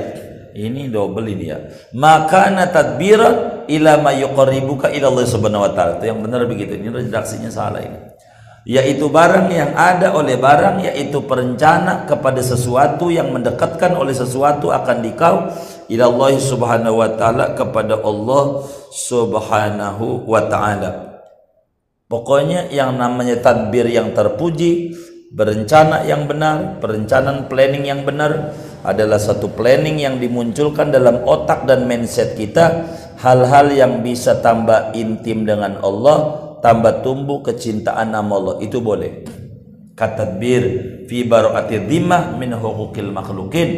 Ini 0.54 0.94
double 0.94 1.34
ini 1.34 1.50
ya. 1.50 1.58
Makana 1.98 2.70
tadbiron 2.70 3.66
ila 3.66 3.98
ma 4.06 4.14
yuqarribuka 4.14 4.94
ila 4.94 5.10
Allah 5.10 5.26
subhanahu 5.26 5.66
wa 5.66 5.72
ta'ala. 5.74 5.98
Itu 5.98 6.14
yang 6.14 6.22
benar 6.22 6.46
begitu. 6.46 6.78
Ini 6.78 6.94
redaksinya 6.94 7.50
salah 7.50 7.82
ini 7.82 8.13
yaitu 8.64 9.12
barang 9.12 9.52
yang 9.52 9.76
ada 9.76 10.16
oleh 10.16 10.40
barang 10.40 10.88
yaitu 10.88 11.20
perencana 11.28 12.08
kepada 12.08 12.40
sesuatu 12.40 13.12
yang 13.12 13.36
mendekatkan 13.36 13.92
oleh 13.92 14.16
sesuatu 14.16 14.72
akan 14.72 14.98
dikau. 15.04 15.52
Ila 15.92 16.08
Allah 16.08 16.32
subhanahu 16.40 16.96
wa 17.04 17.12
ta'ala 17.12 17.60
kepada 17.60 18.00
Allah 18.00 18.64
subhanahu 18.88 20.24
wa 20.24 20.42
ta'ala. 20.48 20.92
Pokoknya 22.08 22.72
yang 22.72 22.96
namanya 22.96 23.44
tadbir 23.44 23.84
yang 23.92 24.16
terpuji 24.16 24.96
berencana 25.34 26.08
yang 26.08 26.30
benar 26.30 26.80
perencanaan 26.80 27.52
planning 27.52 27.84
yang 27.84 28.08
benar 28.08 28.56
adalah 28.86 29.20
satu 29.20 29.52
planning 29.52 30.00
yang 30.00 30.22
dimunculkan 30.24 30.88
dalam 30.88 31.20
otak 31.28 31.68
dan 31.68 31.84
mindset 31.84 32.40
kita. 32.40 32.88
Hal-hal 33.20 33.72
yang 33.72 34.04
bisa 34.04 34.44
tambah 34.44 34.92
intim 34.96 35.48
dengan 35.48 35.80
Allah 35.80 36.43
tambah 36.64 37.04
tumbuh 37.04 37.44
kecintaan 37.44 38.16
nama 38.16 38.32
Allah. 38.40 38.56
Itu 38.64 38.80
boleh. 38.80 39.28
Katadbir 39.94 40.64
fi 41.12 41.28
baro'ati 41.28 41.86
dhimah 41.86 42.40
min 42.40 42.56
hukukil 42.56 43.12
makhlukin 43.12 43.70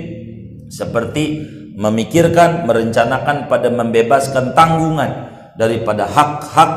seperti 0.70 1.44
memikirkan 1.76 2.64
merencanakan 2.64 3.52
pada 3.52 3.68
membebaskan 3.68 4.56
tanggungan 4.56 5.12
daripada 5.60 6.08
hak-hak 6.08 6.72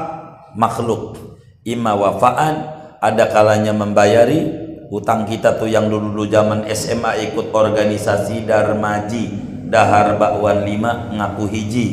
makhluk. 0.58 1.14
Ima 1.62 1.94
wafaan 1.94 2.66
ada 2.98 3.30
kalanya 3.30 3.70
membayari 3.70 4.48
utang 4.90 5.28
kita 5.28 5.54
tuh 5.60 5.70
yang 5.70 5.86
dulu-dulu 5.86 6.26
zaman 6.26 6.66
SMA 6.72 7.30
ikut 7.30 7.52
organisasi 7.54 8.48
Darmaji 8.48 9.24
Dahar 9.68 10.16
Bakwan 10.18 10.66
5 10.66 11.14
ngaku 11.14 11.44
hiji. 11.46 11.88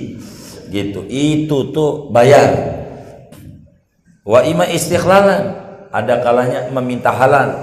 Gitu. 0.74 1.06
Itu 1.06 1.70
tuh 1.70 2.10
bayar 2.10 2.85
Wa 4.26 4.42
ima 4.42 4.66
istikhlalan. 4.66 5.64
Ada 5.94 6.20
kalanya 6.20 6.68
meminta 6.74 7.14
halal. 7.14 7.56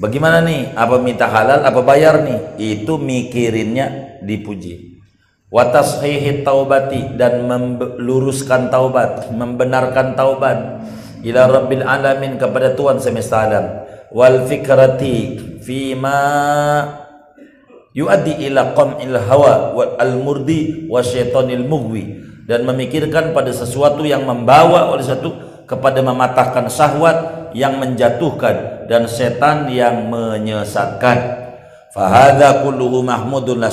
Bagaimana 0.00 0.42
nih? 0.42 0.74
Apa 0.74 0.98
minta 0.98 1.28
halal 1.30 1.62
apa 1.62 1.80
bayar 1.84 2.24
nih? 2.24 2.58
Itu 2.58 2.98
mikirinnya 2.98 4.18
dipuji. 4.24 4.98
Wa 5.46 5.70
tashihi 5.70 6.42
taubati 6.42 7.14
dan 7.14 7.46
meluruskan 7.46 8.66
taubat, 8.74 9.30
membenarkan 9.30 10.18
taubat 10.18 10.58
ila 11.22 11.46
rabbil 11.46 11.86
alamin 11.86 12.34
kepada 12.34 12.74
Tuhan 12.74 12.98
semesta 12.98 13.46
alam. 13.46 13.86
Wal 14.10 14.42
fikrati 14.50 15.38
fima 15.62 16.18
yuaddi 17.94 18.50
ila 18.50 18.74
qam'il 18.74 19.14
hawa 19.14 19.70
wal 19.72 20.14
murdi 20.18 20.90
wa 20.90 20.98
syaitanil 20.98 21.62
mughwi 21.62 22.25
dan 22.46 22.62
memikirkan 22.62 23.34
pada 23.34 23.50
sesuatu 23.50 24.06
yang 24.06 24.22
membawa 24.22 24.94
oleh 24.94 25.02
satu 25.02 25.34
kepada 25.66 25.98
mematahkan 26.00 26.70
syahwat 26.70 27.50
yang 27.52 27.82
menjatuhkan 27.82 28.86
dan 28.86 29.10
setan 29.10 29.66
yang 29.66 30.06
menyesatkan 30.06 31.46
Fahadha 31.96 32.60
kulluhu 32.60 33.00
mahmudun 33.00 33.56
la. 33.56 33.72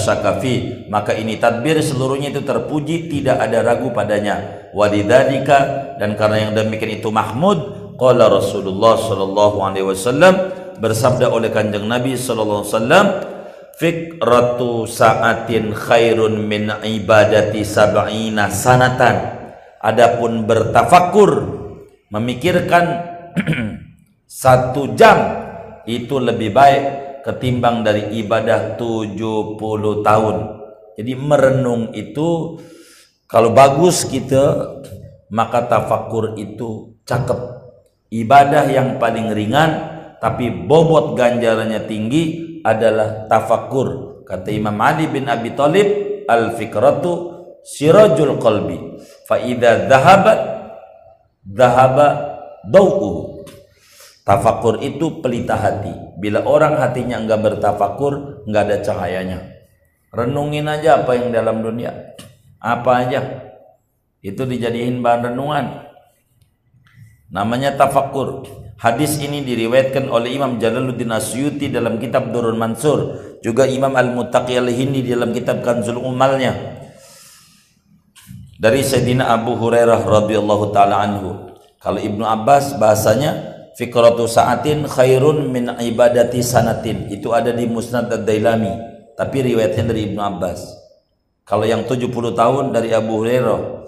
Maka 0.88 1.12
ini 1.12 1.44
tadbir 1.44 1.76
seluruhnya 1.84 2.32
itu 2.32 2.40
terpuji, 2.48 3.12
tidak 3.12 3.36
ada 3.36 3.60
ragu 3.60 3.92
padanya. 3.92 4.64
Walidhalika 4.72 5.92
dan 6.00 6.16
karena 6.16 6.48
yang 6.48 6.52
demikian 6.56 7.04
itu 7.04 7.12
mahmud, 7.12 7.60
qala 8.00 8.32
Rasulullah 8.32 8.96
sallallahu 8.96 9.60
alaihi 9.60 9.92
wasallam 9.92 10.34
bersabda 10.80 11.36
oleh 11.36 11.52
Kanjeng 11.52 11.84
Nabi 11.84 12.16
sallallahu 12.16 12.64
alaihi 12.64 12.72
wasallam 12.72 13.06
fikratu 13.78 14.86
sa'atin 14.86 15.74
khairun 15.74 16.46
min 16.46 16.70
ibadati 16.82 17.66
sab'ina 17.66 18.50
sanatan. 18.54 19.44
Adapun 19.84 20.48
bertafakur, 20.48 21.32
memikirkan 22.08 22.86
satu 24.44 24.96
jam 24.96 25.44
itu 25.84 26.16
lebih 26.24 26.56
baik 26.56 26.84
ketimbang 27.28 27.84
dari 27.84 28.16
ibadah 28.24 28.80
70 28.80 29.20
tahun. 30.08 30.38
Jadi 30.96 31.14
merenung 31.20 31.92
itu 31.92 32.62
kalau 33.28 33.52
bagus 33.52 34.06
kita 34.08 34.72
maka 35.34 35.66
tafakur 35.66 36.38
itu 36.38 36.96
cakep. 37.04 37.60
Ibadah 38.14 38.70
yang 38.70 39.02
paling 39.02 39.34
ringan 39.34 39.72
tapi 40.22 40.48
bobot 40.48 41.18
ganjarannya 41.18 41.90
tinggi 41.90 42.53
adalah 42.64 43.28
tafakur. 43.28 44.24
Kata 44.24 44.50
Imam 44.50 44.80
Ali 44.80 45.12
bin 45.12 45.28
Abi 45.28 45.52
Thalib, 45.54 45.88
al-fikratu 46.26 47.12
sirajul 47.62 48.40
qalbi. 48.40 48.98
Fa 49.28 49.38
idza 49.38 49.92
dhahabat 49.92 50.40
dhahaba 51.44 52.08
dau'uhu 52.64 53.34
Tafakur 54.24 54.80
itu 54.80 55.20
pelita 55.20 55.60
hati. 55.60 55.92
Bila 56.16 56.48
orang 56.48 56.80
hatinya 56.80 57.20
enggak 57.20 57.44
bertafakur, 57.44 58.48
enggak 58.48 58.64
ada 58.72 58.78
cahayanya. 58.80 59.40
Renungin 60.16 60.64
aja 60.72 61.04
apa 61.04 61.20
yang 61.20 61.36
dalam 61.36 61.60
dunia. 61.60 62.16
Apa 62.64 63.04
aja. 63.04 63.20
Itu 64.24 64.48
dijadiin 64.48 65.04
bahan 65.04 65.36
renungan. 65.36 65.66
Namanya 67.36 67.76
tafakur. 67.76 68.48
Hadis 68.84 69.16
ini 69.24 69.48
diriwayatkan 69.48 70.12
oleh 70.12 70.36
Imam 70.36 70.60
Jalaluddin 70.60 71.08
Asyuti 71.16 71.72
dalam 71.72 72.04
kitab 72.04 72.36
Durun 72.36 72.60
Mansur. 72.60 73.16
Juga 73.40 73.64
Imam 73.64 73.96
Al-Muttaqi 73.96 74.60
Al-Hindi 74.60 75.08
dalam 75.08 75.32
kitab 75.32 75.64
Kanzul 75.64 76.04
Umalnya. 76.04 76.52
Dari 78.60 78.84
Sayyidina 78.84 79.32
Abu 79.32 79.56
Hurairah 79.56 80.04
radhiyallahu 80.04 80.76
taala 80.76 81.00
anhu. 81.00 81.56
Kalau 81.80 82.00
Ibnu 82.00 82.28
Abbas 82.28 82.76
bahasanya 82.76 83.54
fikratu 83.74 84.30
sa'atin 84.30 84.86
khairun 84.86 85.50
min 85.50 85.72
ibadati 85.82 86.46
sanatin 86.46 87.10
itu 87.10 87.34
ada 87.34 87.50
di 87.50 87.66
Musnad 87.66 88.10
Ad-Dailami 88.10 88.74
tapi 89.18 89.38
riwayatnya 89.42 89.90
dari 89.90 90.14
Ibnu 90.14 90.22
Abbas 90.22 90.62
kalau 91.44 91.66
yang 91.66 91.84
70 91.90 92.10
tahun 92.38 92.70
dari 92.70 92.94
Abu 92.94 93.22
Hurairah 93.22 93.83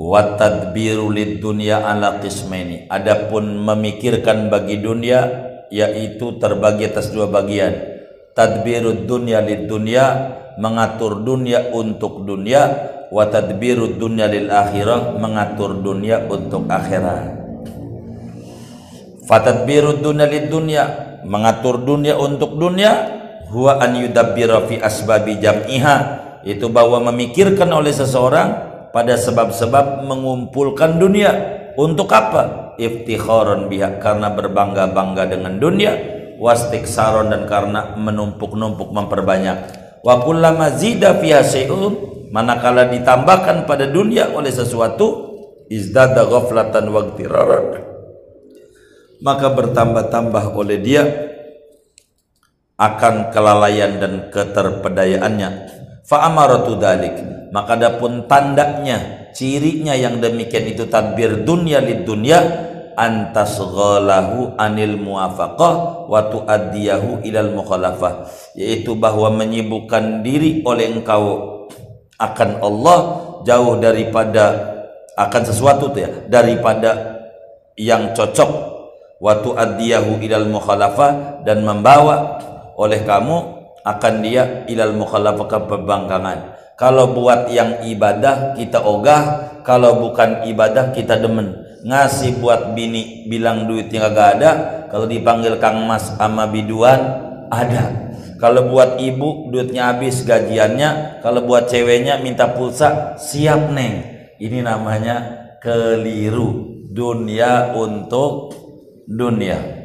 wa 0.00 0.40
tadbiru 0.40 1.12
lid 1.12 1.44
dunya 1.44 1.84
ala 1.84 2.16
qismaini. 2.24 2.88
Adapun 2.88 3.60
memikirkan 3.60 4.48
bagi 4.48 4.80
dunia 4.80 5.28
yaitu 5.68 6.40
terbagi 6.40 6.88
atas 6.88 7.12
dua 7.12 7.28
bagian. 7.28 7.76
Tadbirud 8.32 9.04
dunya 9.04 9.44
lid 9.44 9.68
dunya 9.68 10.32
mengatur 10.56 11.20
dunia 11.20 11.68
untuk 11.76 12.24
dunia. 12.24 12.96
Wa 13.12 13.28
tadbiru 13.28 14.00
dunya 14.00 14.30
lil 14.30 14.48
akhirah 14.48 15.20
mengatur 15.20 15.82
dunia 15.84 16.24
untuk 16.30 16.64
akhirat. 16.70 17.42
Fatadbiru 19.26 19.98
dunya 19.98 20.26
lid 20.30 20.46
dunya 20.48 20.84
mengatur 21.26 21.82
dunia 21.84 22.16
untuk 22.16 22.56
dunia. 22.56 23.20
Huwa 23.50 23.82
an 23.82 23.98
yudabbira 23.98 24.62
fi 24.70 24.78
asbabi 24.78 25.42
jam'iha. 25.42 26.22
Itu 26.46 26.70
bahwa 26.70 27.02
memikirkan 27.10 27.66
oleh 27.74 27.90
seseorang 27.90 28.69
pada 28.90 29.14
sebab-sebab 29.18 30.06
mengumpulkan 30.06 30.98
dunia. 30.98 31.58
Untuk 31.78 32.10
apa? 32.10 32.74
Iftikharan 32.76 33.70
biha 33.70 34.02
karena 34.02 34.34
berbangga-bangga 34.34 35.30
dengan 35.30 35.56
dunia. 35.56 35.92
Wastiksaron 36.40 37.30
dan 37.30 37.44
karena 37.44 37.94
menumpuk-numpuk 37.96 38.90
memperbanyak. 38.90 39.58
Wa 40.00 40.24
kullama 40.24 40.72
zida 40.74 41.16
fiha 41.20 41.44
manakala 42.32 42.88
ditambahkan 42.88 43.68
pada 43.68 43.84
dunia 43.90 44.32
oleh 44.32 44.48
sesuatu 44.48 45.36
izdada 45.68 46.24
ghaflatan 46.24 46.88
wa 46.88 47.02
maka 49.20 49.52
bertambah-tambah 49.52 50.44
oleh 50.56 50.80
dia 50.80 51.04
akan 52.80 53.28
kelalaian 53.28 54.00
dan 54.00 54.12
keterpedayaannya. 54.32 55.50
Fa 56.08 56.24
amaratu 56.24 56.80
dalik 56.80 57.39
maka 57.50 57.74
adapun 57.74 58.30
tandanya 58.30 59.30
cirinya 59.34 59.94
yang 59.94 60.22
demikian 60.22 60.70
itu 60.70 60.86
tadbir 60.86 61.42
dunia 61.42 61.82
lid 61.82 62.06
dunia 62.06 62.38
antasghalahu 62.94 64.54
anil 64.54 64.94
muafaqah 65.00 66.06
wa 66.06 66.20
tuaddiyahu 66.30 67.26
ilal 67.26 67.50
mukhalafah. 67.50 68.30
Yaitu 68.54 68.94
bahwa 68.94 69.34
menyibukkan 69.34 70.22
diri 70.22 70.62
oleh 70.62 70.94
engkau 70.94 71.66
akan 72.20 72.50
Allah 72.62 72.98
jauh 73.42 73.80
daripada 73.80 74.44
akan 75.16 75.42
sesuatu 75.42 75.90
tuh 75.90 76.00
ya 76.06 76.10
daripada 76.30 77.18
yang 77.74 78.14
cocok. 78.14 78.78
Waktu 79.20 79.52
adiyahu 79.52 80.24
ilal 80.24 80.48
mukhalafah 80.48 81.44
dan 81.44 81.60
membawa 81.60 82.40
oleh 82.80 83.04
kamu 83.04 83.36
akan 83.84 84.14
dia 84.24 84.64
ilal 84.64 84.96
mukhalafah 84.96 85.44
ke 85.44 85.58
pembangkangan 85.68 86.59
kalau 86.80 87.12
buat 87.12 87.52
yang 87.52 87.84
ibadah 87.84 88.56
kita 88.56 88.80
ogah 88.80 89.52
kalau 89.60 90.00
bukan 90.00 90.48
ibadah 90.48 90.96
kita 90.96 91.20
demen 91.20 91.60
ngasih 91.84 92.40
buat 92.40 92.72
bini 92.72 93.28
bilang 93.28 93.68
duitnya 93.68 94.08
gak 94.08 94.30
ada 94.40 94.50
kalau 94.88 95.04
dipanggil 95.04 95.60
Kang 95.60 95.84
Mas 95.84 96.16
sama 96.16 96.48
biduan 96.48 96.98
ada 97.52 98.10
kalau 98.40 98.72
buat 98.72 98.96
ibu 98.96 99.52
duitnya 99.52 99.92
habis 99.92 100.24
gajiannya, 100.24 101.20
kalau 101.20 101.44
buat 101.44 101.68
ceweknya 101.68 102.24
minta 102.24 102.48
pulsa, 102.56 103.12
siap 103.20 103.68
neng. 103.68 104.00
Ini 104.40 104.64
namanya 104.64 105.16
keliru. 105.60 106.72
Dunia 106.90 107.76
untuk 107.76 108.56
dunia. 109.04 109.84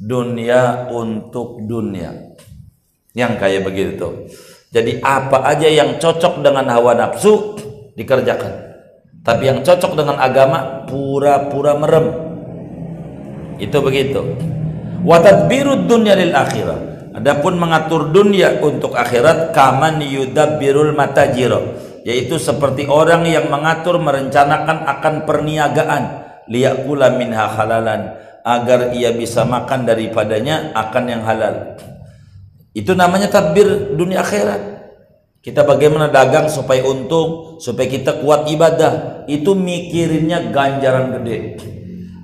Dunia 0.00 0.88
untuk 0.88 1.68
dunia. 1.68 2.34
Yang 3.12 3.32
kayak 3.44 3.62
begitu. 3.68 4.24
Jadi 4.76 5.00
apa 5.00 5.40
aja 5.48 5.72
yang 5.72 5.96
cocok 5.96 6.44
dengan 6.44 6.68
hawa 6.68 6.92
nafsu 6.92 7.56
dikerjakan. 7.96 8.76
Tapi 9.24 9.48
yang 9.48 9.64
cocok 9.64 9.96
dengan 9.96 10.20
agama 10.20 10.84
pura-pura 10.84 11.80
merem. 11.80 12.12
Itu 13.56 13.80
begitu. 13.80 14.36
Watadbirud 15.00 15.88
dunya 15.88 16.12
lil 16.12 16.36
akhirah 16.36 16.96
Adapun 17.16 17.56
mengatur 17.56 18.12
dunia 18.12 18.60
untuk 18.60 18.92
akhirat 18.92 19.56
kaman 19.56 20.04
yudabbirul 20.04 20.92
matajiro 20.92 21.80
yaitu 22.04 22.36
seperti 22.36 22.84
orang 22.84 23.24
yang 23.24 23.48
mengatur 23.48 23.96
merencanakan 23.96 24.84
akan 24.84 25.24
perniagaan 25.24 26.04
liyakula 26.44 27.16
minha 27.16 27.48
halalan 27.48 28.20
agar 28.44 28.92
ia 28.92 29.16
bisa 29.16 29.48
makan 29.48 29.88
daripadanya 29.88 30.76
akan 30.76 31.04
yang 31.08 31.22
halal. 31.24 31.80
Itu 32.76 32.92
namanya 32.92 33.32
tadbir 33.32 33.96
dunia 33.96 34.20
akhirat. 34.20 34.76
Kita 35.40 35.64
bagaimana 35.64 36.12
dagang 36.12 36.52
supaya 36.52 36.84
untung, 36.84 37.56
supaya 37.56 37.88
kita 37.88 38.20
kuat 38.20 38.52
ibadah. 38.52 39.24
Itu 39.24 39.56
mikirinnya 39.56 40.52
ganjaran 40.52 41.16
gede. 41.16 41.56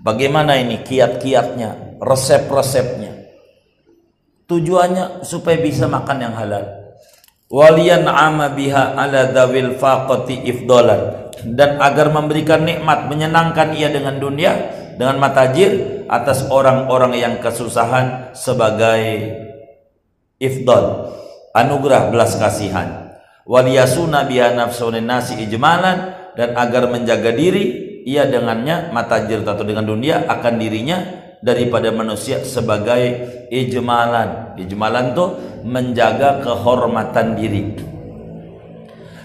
Bagaimana 0.05 0.61
ini 0.61 0.85
kiat-kiatnya, 0.85 2.03
resep-resepnya 2.03 3.13
tujuannya 4.53 5.25
supaya 5.25 5.57
bisa 5.65 5.89
makan 5.89 6.19
yang 6.21 6.35
halal 6.37 6.65
walian 7.49 8.05
ama 8.05 8.53
biha 8.53 8.93
ala 8.93 9.33
dawil 9.33 9.81
faqati 9.81 10.45
ifdolan 10.45 11.33
dan 11.57 11.81
agar 11.81 12.13
memberikan 12.13 12.69
nikmat 12.69 13.09
menyenangkan 13.09 13.73
ia 13.73 13.89
dengan 13.89 14.21
dunia 14.21 14.53
dengan 15.01 15.17
matajir 15.17 16.05
atas 16.13 16.45
orang-orang 16.53 17.17
yang 17.17 17.35
kesusahan 17.41 18.37
sebagai 18.37 19.01
ifdol 20.43 21.15
anugerah 21.55 22.11
belas 22.11 22.35
kasihan 22.35 23.15
waliyasuna 23.47 24.27
biha 24.27 24.59
nafsun 24.59 24.99
nasi 24.99 25.39
ijmalan 25.47 26.19
dan 26.35 26.59
agar 26.59 26.91
menjaga 26.91 27.31
diri 27.31 27.93
ia 28.03 28.27
dengannya 28.27 28.91
matajir 28.91 29.47
atau 29.47 29.63
dengan 29.63 29.87
dunia 29.87 30.27
akan 30.27 30.59
dirinya 30.59 31.23
daripada 31.43 31.91
manusia 31.91 32.41
sebagai 32.47 33.03
ijmalan. 33.51 34.57
Ijmalan 34.57 35.13
tuh 35.13 35.29
menjaga 35.67 36.41
kehormatan 36.41 37.35
diri. 37.35 37.63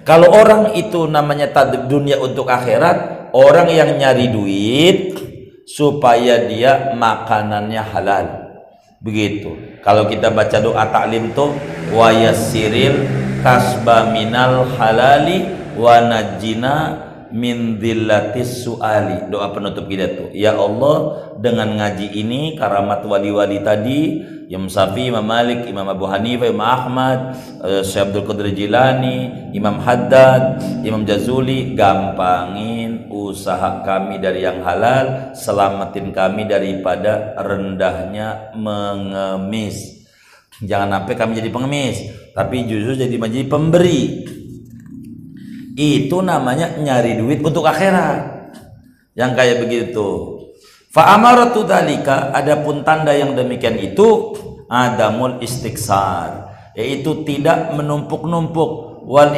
Kalau 0.02 0.34
orang 0.34 0.74
itu 0.74 1.06
namanya 1.06 1.52
tadib 1.54 1.86
dunia 1.86 2.18
untuk 2.18 2.48
akhirat, 2.48 3.30
orang 3.36 3.70
yang 3.70 3.92
nyari 4.00 4.32
duit 4.32 4.98
supaya 5.68 6.48
dia 6.48 6.96
makanannya 6.96 7.84
halal. 7.84 8.26
Begitu. 9.02 9.80
Kalau 9.86 10.10
kita 10.10 10.34
baca 10.34 10.58
doa 10.60 10.84
taklim 10.90 11.32
tuh 11.32 11.54
wa 11.94 12.10
yassiril 12.10 13.06
kasba 13.46 14.12
minal 14.12 14.66
halali 14.76 15.48
wa 15.78 16.02
najjina 16.02 16.76
min 17.32 17.78
dillatis 17.78 18.66
suali. 18.66 19.30
Doa 19.30 19.54
penutup 19.54 19.86
kita 19.86 20.18
tuh 20.18 20.30
ya 20.34 20.56
Allah 20.58 21.30
dengan 21.38 21.78
ngaji 21.78 22.08
ini 22.18 22.58
karamat 22.58 23.06
wali-wali 23.06 23.62
tadi 23.62 24.02
Imam 24.48 24.72
Syafi'i, 24.72 25.12
Imam 25.12 25.28
Malik, 25.28 25.68
Imam 25.68 25.84
Abu 25.92 26.08
Hanifah, 26.08 26.48
Imam 26.48 26.64
Ahmad, 26.64 27.36
uh, 27.60 27.84
Syekh 27.84 28.10
Abdul 28.10 28.24
Qadir 28.32 28.56
Jilani, 28.56 29.52
Imam 29.52 29.76
Haddad, 29.84 30.64
Imam 30.88 31.04
Jazuli, 31.04 31.76
gampangin 31.76 32.97
usaha 33.18 33.82
kami 33.82 34.22
dari 34.22 34.46
yang 34.46 34.62
halal, 34.62 35.34
selamatin 35.34 36.14
kami 36.14 36.46
daripada 36.46 37.34
rendahnya 37.42 38.54
mengemis. 38.54 40.06
Jangan 40.62 41.02
sampai 41.02 41.16
kami 41.18 41.32
jadi 41.42 41.50
pengemis, 41.50 41.98
tapi 42.38 42.70
justru 42.70 42.98
jadi 42.98 43.16
menjadi 43.18 43.46
pemberi. 43.50 44.02
Itu 45.78 46.22
namanya 46.22 46.78
nyari 46.78 47.18
duit 47.18 47.42
untuk 47.42 47.66
akhirat. 47.66 48.54
Yang 49.18 49.32
kayak 49.34 49.58
begitu. 49.66 50.08
Fa'amaratu 50.94 51.66
dalika 51.66 52.34
adapun 52.34 52.82
tanda 52.82 53.14
yang 53.14 53.38
demikian 53.38 53.78
itu 53.78 54.34
adamul 54.66 55.40
istiksar 55.40 56.48
yaitu 56.78 57.26
tidak 57.26 57.74
menumpuk-numpuk 57.74 59.02
wal 59.10 59.34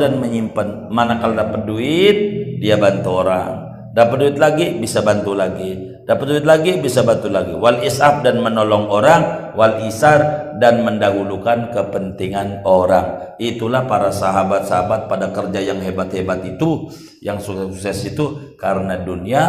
dan 0.00 0.12
menyimpan 0.16 0.88
manakala 0.88 1.44
dapat 1.44 1.68
duit 1.68 2.16
dia 2.60 2.76
bantu 2.76 3.22
orang. 3.22 3.68
Dapat 3.98 4.16
duit 4.20 4.38
lagi 4.38 4.78
bisa 4.78 5.00
bantu 5.02 5.32
lagi. 5.34 5.98
Dapat 6.06 6.24
duit 6.24 6.46
lagi 6.46 6.78
bisa 6.78 7.02
bantu 7.02 7.32
lagi. 7.32 7.50
Wal 7.56 7.82
isaf 7.82 8.20
dan 8.22 8.40
menolong 8.44 8.86
orang 8.86 9.52
wal 9.58 9.82
isar 9.84 10.54
dan 10.60 10.86
mendahulukan 10.86 11.74
kepentingan 11.74 12.62
orang. 12.62 13.36
Itulah 13.42 13.90
para 13.90 14.14
sahabat-sahabat 14.14 15.10
pada 15.10 15.34
kerja 15.34 15.60
yang 15.72 15.82
hebat-hebat 15.82 16.46
itu 16.46 16.88
yang 17.24 17.42
sukses-sukses 17.42 18.14
itu 18.14 18.54
karena 18.54 19.02
dunia 19.02 19.42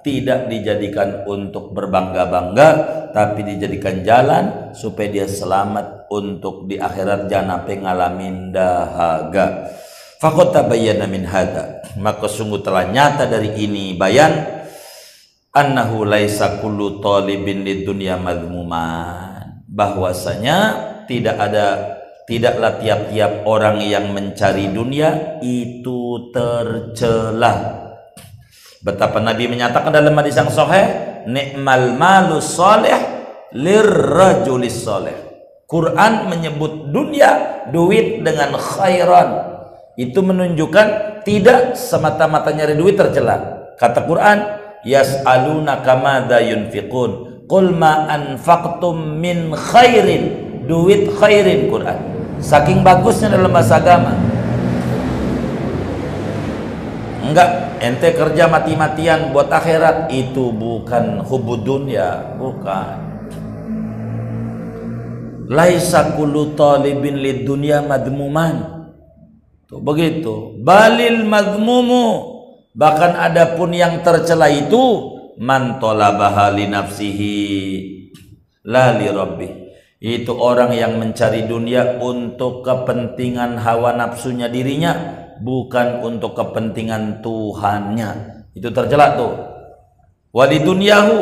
tidak 0.00 0.48
dijadikan 0.48 1.28
untuk 1.28 1.76
berbangga-bangga 1.76 2.68
tapi 3.12 3.44
dijadikan 3.44 4.00
jalan 4.00 4.72
supaya 4.72 5.12
dia 5.12 5.26
selamat 5.28 6.08
untuk 6.08 6.64
di 6.64 6.80
akhirat 6.80 7.28
jangan 7.28 7.68
pengalamin 7.68 8.48
dahaga. 8.48 9.76
Faqad 10.20 10.52
tabayyana 10.52 11.08
min 11.08 11.24
hada 11.24 11.79
maka 11.98 12.30
sungguh 12.30 12.62
telah 12.62 12.86
nyata 12.92 13.26
dari 13.26 13.58
ini 13.58 13.98
bayan 13.98 14.46
annahu 15.50 16.06
laisa 16.06 16.62
kullu 16.62 17.02
talibin 17.02 17.66
lid 17.66 17.82
dunya 17.82 18.14
madmuman 18.14 19.64
bahwasanya 19.66 20.58
tidak 21.10 21.36
ada 21.40 21.66
tidaklah 22.30 22.78
tiap-tiap 22.78 23.42
orang 23.48 23.82
yang 23.82 24.14
mencari 24.14 24.70
dunia 24.70 25.42
itu 25.42 26.30
tercelah 26.30 27.80
Betapa 28.80 29.20
Nabi 29.20 29.44
menyatakan 29.44 29.92
dalam 29.92 30.16
hadis 30.16 30.40
yang 30.40 30.48
sahih, 30.48 30.88
nikmal 31.28 31.92
malu 32.00 32.40
soleh 32.40 32.96
lirrajulis 33.52 34.72
soleh. 34.72 35.12
Quran 35.68 36.32
menyebut 36.32 36.88
dunia, 36.88 37.62
duit 37.68 38.24
dengan 38.24 38.56
khairan. 38.56 39.49
Itu 40.00 40.24
menunjukkan 40.24 41.20
tidak 41.28 41.76
semata-mata 41.76 42.56
nyari 42.56 42.72
duit 42.72 42.96
tercela. 42.96 43.68
Kata 43.76 44.08
Quran, 44.08 44.38
yas'aluna 44.80 45.84
kamada 45.84 46.40
yunfiqun. 46.40 47.44
Qul 47.44 47.76
ma 47.76 48.08
anfaqtum 48.08 49.20
min 49.20 49.52
khairin. 49.52 50.48
Duit 50.64 51.12
khairin 51.20 51.68
Quran. 51.68 51.98
Saking 52.40 52.80
bagusnya 52.80 53.36
dalam 53.36 53.52
bahasa 53.52 53.76
agama 53.76 54.16
Enggak, 57.20 57.78
ente 57.84 58.16
kerja 58.16 58.48
mati-matian 58.48 59.30
buat 59.36 59.52
akhirat 59.52 60.08
itu 60.08 60.48
bukan 60.50 61.20
hubud 61.20 61.62
dunia, 61.62 62.34
bukan. 62.40 62.96
Laisa 65.46 66.16
kullu 66.16 66.56
talibin 66.56 67.20
lid 67.20 67.44
dunya 67.44 67.84
madmuman. 67.84 68.79
Tuh 69.70 69.78
begitu. 69.78 70.58
Balil 70.58 71.22
madmumu. 71.22 72.38
Bahkan 72.74 73.12
ada 73.14 73.54
pun 73.54 73.70
yang 73.70 74.02
tercela 74.02 74.50
itu 74.50 75.14
man 75.38 75.78
talabaha 75.78 76.50
nafsihi 76.50 77.38
la 78.66 78.98
li. 78.98 79.08
Itu 80.00 80.34
orang 80.34 80.74
yang 80.74 80.98
mencari 80.98 81.46
dunia 81.46 82.02
untuk 82.02 82.66
kepentingan 82.66 83.60
hawa 83.60 83.94
nafsunya 83.94 84.48
dirinya 84.48 85.20
bukan 85.40 86.04
untuk 86.04 86.36
kepentingan 86.36 87.24
Tuhannya 87.24 88.44
itu 88.52 88.68
tercela 88.68 89.16
tuh 89.16 89.32
wali 90.36 90.60
dunyahu 90.60 91.16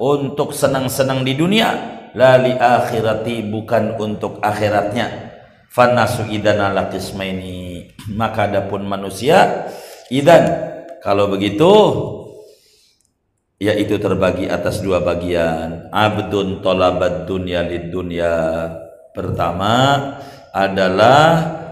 untuk 0.00 0.56
senang-senang 0.56 1.22
di 1.22 1.36
dunia 1.36 1.68
lali 2.16 2.56
akhirati 2.56 3.44
bukan 3.52 4.00
untuk 4.00 4.40
akhiratnya 4.40 5.27
fanasu 5.68 6.26
idana 6.28 6.72
lakismaini 6.72 7.92
maka 8.12 8.48
adapun 8.48 8.88
manusia 8.88 9.68
idan. 10.08 10.68
Kalau 10.98 11.30
begitu 11.30 11.70
yaitu 13.58 13.98
terbagi 13.98 14.46
atas 14.46 14.82
dua 14.82 15.02
bagian. 15.02 15.90
Abdun 15.90 16.62
tolabat 16.62 17.26
dunya 17.26 17.62
lid 17.66 17.90
dunya 17.90 18.66
pertama 19.14 19.98
adalah 20.54 21.22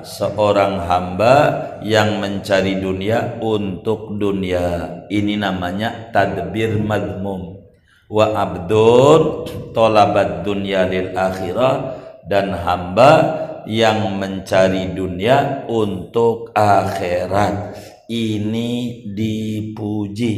seorang 0.02 0.82
hamba 0.86 1.34
yang 1.82 2.22
mencari 2.22 2.78
dunia 2.78 3.38
untuk 3.42 4.14
dunia. 4.18 5.02
Ini 5.10 5.38
namanya 5.38 6.10
tadbir 6.10 6.78
madmum. 6.78 7.62
Wa 8.06 8.34
abdun 8.34 9.46
tolabat 9.74 10.46
dunia 10.46 10.86
lil 10.86 11.14
akhirah. 11.14 12.06
Dan 12.26 12.50
hamba 12.50 13.45
yang 13.66 14.16
mencari 14.16 14.94
dunia 14.94 15.66
untuk 15.66 16.54
akhirat. 16.54 17.76
Ini 18.06 18.70
dipuji. 19.12 20.34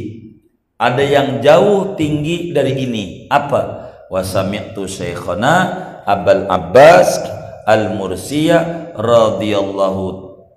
Ada 0.75 1.03
yang 1.05 1.29
jauh 1.39 1.93
tinggi 1.93 2.49
dari 2.49 2.73
ini. 2.83 3.29
Apa? 3.29 3.89
Wasami'tu 4.09 4.89
syekhana 4.89 6.01
abal 6.09 6.49
abbas 6.49 7.21
Al-Mursiyah 7.69 8.97
radhiyallahu 8.97 10.03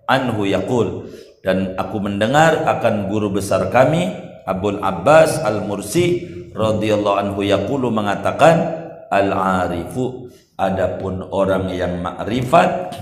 anhu 0.09 0.49
yaqul. 0.49 1.13
Dan 1.43 1.75
aku 1.77 1.99
mendengar 1.99 2.65
akan 2.65 3.11
guru 3.11 3.35
besar 3.35 3.67
kami 3.69 4.15
Abul 4.47 4.79
Abbas 4.79 5.43
Al-Mursi 5.43 6.27
radhiyallahu 6.55 7.19
anhu 7.19 7.41
yaqulu 7.43 7.91
mengatakan 7.91 8.83
al-arifu 9.11 10.31
adapun 10.57 11.25
orang 11.33 11.73
yang 11.73 12.01
makrifat 12.01 12.97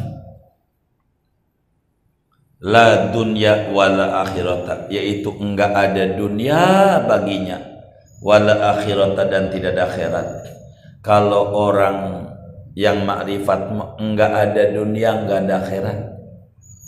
la 2.61 3.09
dunya 3.09 3.73
wala 3.73 4.21
akhirata 4.23 4.93
yaitu 4.93 5.33
enggak 5.41 5.73
ada 5.73 6.13
dunia 6.13 6.61
baginya 7.09 7.71
wala 8.21 8.77
akhirata 8.77 9.25
dan 9.27 9.49
tidak 9.49 9.75
ada 9.75 9.83
akhirat. 9.89 10.27
Kalau 11.01 11.57
orang 11.57 12.29
yang 12.77 13.03
makrifat 13.09 13.73
enggak 13.97 14.33
ada 14.33 14.63
dunia 14.77 15.25
enggak 15.25 15.39
ada 15.49 15.55
akhirat. 15.65 15.99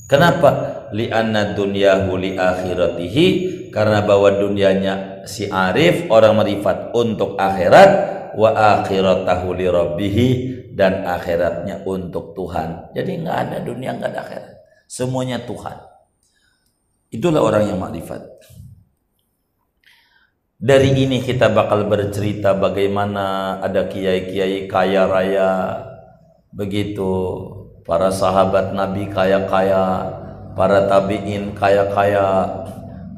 Kenapa? 0.07 0.51
Li 0.92 1.09
anna 1.09 1.57
dunyahu 1.57 2.20
li 2.20 2.37
akhiratihi 2.37 3.27
karena 3.72 4.05
bahwa 4.05 4.29
dunianya 4.29 5.25
si 5.25 5.48
arif 5.48 6.12
orang 6.12 6.37
makrifat 6.37 6.92
untuk 6.92 7.40
akhirat 7.40 8.20
wa 8.36 8.50
akhiratahu 8.80 9.56
li 9.56 9.66
dan 10.72 11.04
akhiratnya 11.04 11.84
untuk 11.84 12.32
Tuhan. 12.32 12.92
Jadi 12.96 13.20
enggak 13.20 13.38
ada 13.48 13.56
dunia 13.60 13.90
enggak 13.92 14.10
ada 14.16 14.20
akhirat. 14.24 14.52
Semuanya 14.88 15.38
Tuhan. 15.44 15.76
Itulah 17.12 17.44
orang 17.44 17.68
yang 17.68 17.78
makrifat. 17.80 18.24
Dari 20.62 20.94
ini 20.94 21.20
kita 21.20 21.50
bakal 21.52 21.90
bercerita 21.90 22.54
bagaimana 22.56 23.58
ada 23.60 23.84
kiai-kiai 23.84 24.64
kaya 24.70 25.04
raya. 25.04 25.50
Begitu. 26.54 27.12
Para 27.82 28.14
sahabat 28.14 28.72
Nabi 28.72 29.10
kaya-kaya. 29.10 30.08
Para 30.54 30.86
tabiin 30.88 31.52
kaya-kaya. 31.52 32.48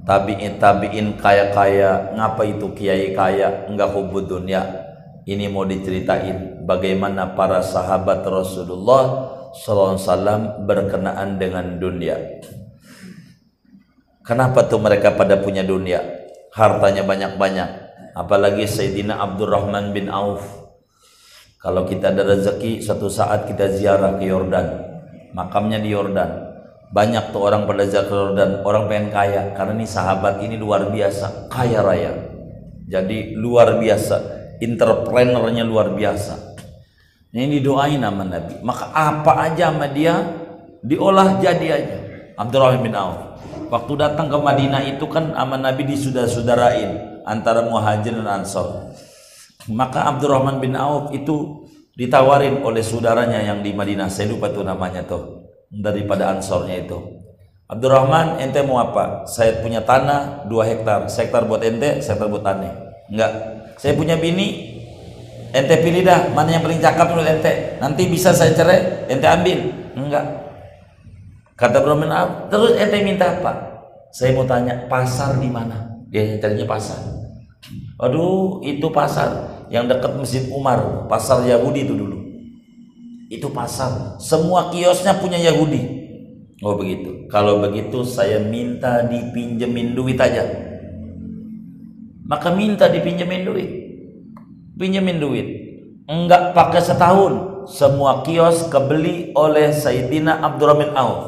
Tabiin 0.08 0.56
tabiin 0.58 1.20
kaya-kaya. 1.20 2.16
Ngapa 2.16 2.42
itu 2.48 2.66
kiai 2.72 3.12
kaya? 3.12 3.68
Enggak 3.68 3.92
hubud 3.92 4.26
dunia 4.26 4.83
ini 5.24 5.48
mau 5.48 5.64
diceritain 5.64 6.64
bagaimana 6.64 7.32
para 7.36 7.60
sahabat 7.64 8.24
Rasulullah 8.24 9.32
SAW 9.52 10.64
berkenaan 10.64 11.40
dengan 11.40 11.80
dunia 11.80 12.16
kenapa 14.24 14.68
tuh 14.68 14.80
mereka 14.80 15.12
pada 15.16 15.40
punya 15.40 15.64
dunia 15.64 16.00
hartanya 16.52 17.02
banyak-banyak 17.04 17.68
apalagi 18.14 18.68
Sayyidina 18.68 19.18
Abdurrahman 19.18 19.90
bin 19.90 20.12
Auf 20.12 20.64
Kalau 21.64 21.88
kita 21.88 22.12
ada 22.12 22.28
rezeki, 22.28 22.84
satu 22.84 23.08
saat 23.08 23.48
kita 23.48 23.72
ziarah 23.72 24.20
ke 24.20 24.28
Yordan. 24.28 24.84
Makamnya 25.32 25.80
di 25.80 25.96
Yordan. 25.96 26.52
Banyak 26.92 27.32
tuh 27.32 27.40
orang 27.40 27.64
pada 27.64 27.88
ziarah 27.88 28.04
ke 28.04 28.12
Yordan, 28.12 28.50
orang 28.68 28.84
pengen 28.84 29.08
kaya. 29.08 29.42
Karena 29.56 29.72
ini 29.80 29.88
sahabat 29.88 30.44
ini 30.44 30.60
luar 30.60 30.92
biasa, 30.92 31.48
kaya 31.48 31.80
raya. 31.80 32.12
Jadi 32.84 33.32
luar 33.40 33.80
biasa, 33.80 34.16
entrepreneurnya 34.60 35.64
luar 35.66 35.94
biasa. 35.94 36.54
Ini 37.34 37.58
didoain 37.58 37.98
nama 37.98 38.22
Nabi. 38.22 38.62
Maka 38.62 38.94
apa 38.94 39.50
aja 39.50 39.74
sama 39.74 39.90
dia 39.90 40.14
diolah 40.84 41.42
jadi 41.42 41.66
aja. 41.66 41.98
Abdurrahman 42.38 42.82
bin 42.82 42.94
Auf. 42.94 43.42
Waktu 43.70 43.92
datang 43.98 44.30
ke 44.30 44.38
Madinah 44.38 44.82
itu 44.86 45.06
kan 45.10 45.34
sama 45.34 45.58
Nabi 45.58 45.82
disudara-sudarain 45.86 47.22
antara 47.26 47.66
muhajir 47.66 48.14
dan 48.14 48.42
ansor 48.42 48.94
maka 49.70 50.04
Abdurrahman 50.12 50.60
bin 50.60 50.76
Auf 50.76 51.14
itu 51.16 51.64
ditawarin 51.96 52.60
oleh 52.60 52.84
saudaranya 52.84 53.40
yang 53.40 53.64
di 53.64 53.72
Madinah, 53.72 54.10
saya 54.10 54.28
lupa 54.28 54.50
tuh 54.50 54.66
namanya 54.66 55.06
tuh, 55.06 55.48
daripada 55.70 56.34
ansornya 56.34 56.84
itu. 56.84 56.98
Abdurrahman, 57.64 58.44
ente 58.44 58.60
mau 58.60 58.76
apa? 58.82 59.24
Saya 59.24 59.64
punya 59.64 59.80
tanah 59.80 60.44
2 60.44 60.52
hektar, 60.68 61.08
hektar 61.08 61.48
buat 61.48 61.64
ente, 61.64 62.04
hektar 62.04 62.28
buat 62.28 62.44
ane. 62.44 62.68
Enggak. 63.08 63.32
Saya 63.84 64.00
punya 64.00 64.16
bini, 64.16 64.80
ente 65.52 65.76
pilih 65.84 66.00
dah 66.00 66.32
mana 66.32 66.56
yang 66.56 66.64
paling 66.64 66.80
cakep 66.80 67.04
menurut 67.04 67.28
ente. 67.36 67.76
Nanti 67.84 68.08
bisa 68.08 68.32
saya 68.32 68.56
cerai, 68.56 69.04
ente 69.12 69.28
ambil. 69.28 69.60
Enggak. 69.92 70.24
Kata 71.52 71.84
Abdurrahman 71.84 72.08
Auf, 72.08 72.48
terus 72.48 72.80
ente 72.80 73.04
minta 73.04 73.36
apa? 73.36 73.84
Saya 74.08 74.32
mau 74.32 74.48
tanya 74.48 74.88
pasar 74.88 75.36
di 75.36 75.52
mana? 75.52 76.00
Dia 76.08 76.40
carinya 76.40 76.64
pasar. 76.64 76.96
Aduh, 78.00 78.64
itu 78.64 78.88
pasar 78.88 79.52
yang 79.68 79.84
dekat 79.84 80.16
Masjid 80.16 80.48
Umar, 80.48 81.04
pasar 81.04 81.44
Yahudi 81.44 81.84
itu 81.84 81.92
dulu. 81.92 82.16
Itu 83.28 83.52
pasar, 83.52 84.16
semua 84.16 84.72
kiosnya 84.72 85.20
punya 85.20 85.36
Yahudi. 85.36 86.08
Oh 86.64 86.80
begitu. 86.80 87.28
Kalau 87.28 87.60
begitu 87.60 88.00
saya 88.00 88.40
minta 88.40 89.04
dipinjemin 89.04 89.92
duit 89.92 90.16
aja. 90.16 90.72
Maka 92.24 92.52
minta 92.56 92.88
dipinjemin 92.88 93.44
duit. 93.44 93.70
Pinjemin 94.80 95.20
duit. 95.20 95.46
Enggak 96.08 96.56
pakai 96.56 96.80
setahun. 96.80 97.64
Semua 97.68 98.20
kios 98.24 98.68
kebeli 98.68 99.32
oleh 99.32 99.72
Sayyidina 99.72 100.40
Abdurrahman 100.40 100.92
Auf. 100.96 101.20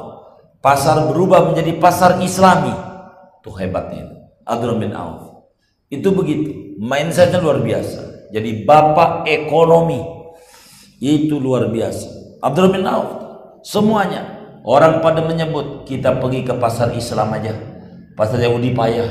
Pasar 0.60 1.08
berubah 1.08 1.48
menjadi 1.52 1.76
pasar 1.76 2.20
Islami. 2.20 2.72
Tuh 3.44 3.56
hebatnya. 3.60 4.32
Abdurrahman 4.44 4.92
Auf. 4.96 5.48
Itu 5.88 6.12
begitu. 6.12 6.76
Mindsetnya 6.80 7.40
luar 7.40 7.60
biasa. 7.64 8.28
Jadi 8.34 8.66
bapak 8.66 9.24
ekonomi 9.30 10.02
itu 11.00 11.36
luar 11.36 11.68
biasa. 11.70 12.40
Bin 12.46 12.86
Auf 12.86 13.10
semuanya 13.66 14.22
orang 14.62 15.02
pada 15.02 15.24
menyebut 15.24 15.88
kita 15.88 16.20
pergi 16.20 16.46
ke 16.46 16.54
pasar 16.56 16.92
Islam 16.94 17.32
aja. 17.32 17.52
Pasar 18.16 18.40
Yahudi 18.40 18.72
payah 18.72 19.08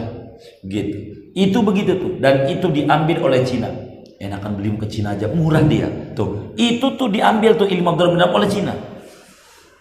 gitu. 0.65 1.24
Itu 1.35 1.59
begitu 1.59 1.99
tuh 1.99 2.11
dan 2.23 2.47
itu 2.47 2.71
diambil 2.71 3.19
oleh 3.27 3.43
Cina. 3.43 3.67
Enakan 4.15 4.55
beli 4.55 4.71
ke 4.79 4.87
Cina 4.87 5.11
aja 5.11 5.27
murah 5.27 5.59
dia. 5.67 5.91
Tuh. 6.15 6.55
Itu 6.55 6.95
tuh 6.95 7.11
diambil 7.11 7.59
tuh 7.59 7.67
ilmu 7.67 7.91
Abdul 7.91 8.15
Auf 8.15 8.31
oleh 8.31 8.47
Cina. 8.47 8.71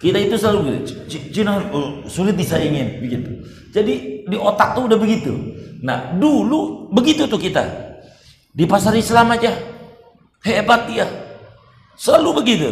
Kita 0.02 0.18
itu 0.18 0.34
selalu 0.34 0.58
begitu. 0.66 0.90
Cina 1.30 1.62
uh, 1.70 2.02
sulit 2.10 2.34
disaingin 2.34 2.98
begitu. 2.98 3.30
Jadi 3.70 4.26
di 4.26 4.36
otak 4.36 4.74
tuh 4.74 4.90
udah 4.90 4.98
begitu. 4.98 5.30
Nah, 5.86 6.18
dulu 6.18 6.90
begitu 6.90 7.30
tuh 7.30 7.38
kita. 7.38 7.62
Di 8.50 8.66
pasar 8.66 8.98
Islam 8.98 9.30
aja. 9.30 9.54
Hebat 10.42 10.90
dia. 10.90 11.06
Selalu 11.94 12.30
begitu. 12.42 12.68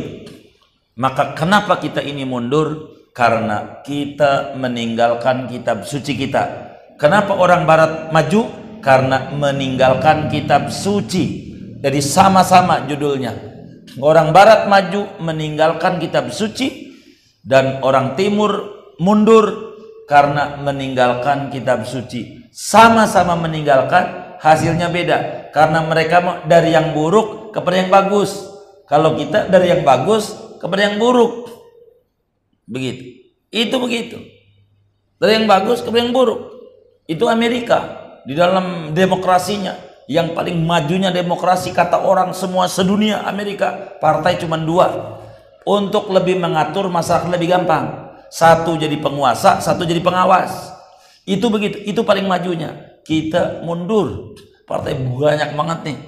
Maka 0.99 1.39
kenapa 1.39 1.79
kita 1.79 2.03
ini 2.03 2.27
mundur? 2.27 2.99
Karena 3.13 3.85
kita 3.85 4.57
meninggalkan 4.57 5.45
kitab 5.45 5.85
suci 5.85 6.17
kita. 6.17 6.75
Kenapa 6.97 7.37
orang 7.37 7.69
barat 7.69 8.09
maju? 8.09 8.62
Karena 8.83 9.31
meninggalkan 9.31 10.27
kitab 10.27 10.69
suci. 10.75 11.55
Jadi 11.79 12.03
sama-sama 12.03 12.83
judulnya. 12.91 13.31
Orang 14.03 14.35
barat 14.35 14.67
maju 14.67 15.23
meninggalkan 15.23 16.03
kitab 16.03 16.35
suci 16.35 16.95
dan 17.43 17.83
orang 17.87 18.19
timur 18.19 18.83
mundur 18.99 19.75
karena 20.07 20.59
meninggalkan 20.59 21.51
kitab 21.53 21.85
suci. 21.87 22.51
Sama-sama 22.53 23.39
meninggalkan, 23.39 24.37
hasilnya 24.43 24.91
beda 24.91 25.51
karena 25.55 25.87
mereka 25.87 26.43
dari 26.45 26.75
yang 26.75 26.97
buruk 26.97 27.55
kepada 27.55 27.77
yang 27.87 27.91
bagus. 27.93 28.51
Kalau 28.91 29.15
kita 29.15 29.47
dari 29.49 29.73
yang 29.73 29.87
bagus 29.87 30.35
kepada 30.59 30.91
yang 30.91 30.97
buruk. 30.99 31.49
Begitu. 32.67 33.31
Itu 33.53 33.77
begitu. 33.79 34.19
Dari 35.21 35.43
yang 35.43 35.47
bagus 35.47 35.81
kepada 35.85 36.03
yang 36.03 36.13
buruk. 36.13 36.51
Itu 37.07 37.29
Amerika 37.29 38.02
di 38.23 38.35
dalam 38.37 38.91
demokrasinya 38.95 39.75
yang 40.11 40.35
paling 40.35 40.63
majunya 40.63 41.15
demokrasi 41.15 41.71
kata 41.71 42.03
orang 42.03 42.35
semua 42.35 42.67
sedunia 42.67 43.23
Amerika 43.27 43.99
partai 44.03 44.39
cuma 44.39 44.59
dua 44.59 45.19
untuk 45.63 46.11
lebih 46.11 46.43
mengatur 46.43 46.91
masyarakat 46.91 47.31
lebih 47.31 47.55
gampang 47.55 48.13
satu 48.29 48.75
jadi 48.75 48.99
penguasa 48.99 49.63
satu 49.63 49.87
jadi 49.87 50.03
pengawas 50.03 50.75
itu 51.23 51.47
begitu 51.47 51.79
itu 51.87 52.01
paling 52.03 52.27
majunya 52.27 52.99
kita 53.07 53.63
mundur 53.63 54.35
Partai 54.73 54.97
banyak 54.97 55.53
banget 55.53 55.79
nih. 55.85 55.99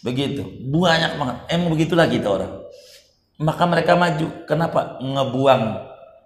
Begitu. 0.00 0.42
Banyak 0.72 1.20
banget. 1.20 1.36
Emang 1.52 1.68
begitulah 1.74 2.08
kita 2.08 2.32
orang. 2.32 2.64
Maka 3.36 3.68
mereka 3.68 3.92
maju. 3.92 4.26
Kenapa? 4.48 4.96
Ngebuang 5.02 5.62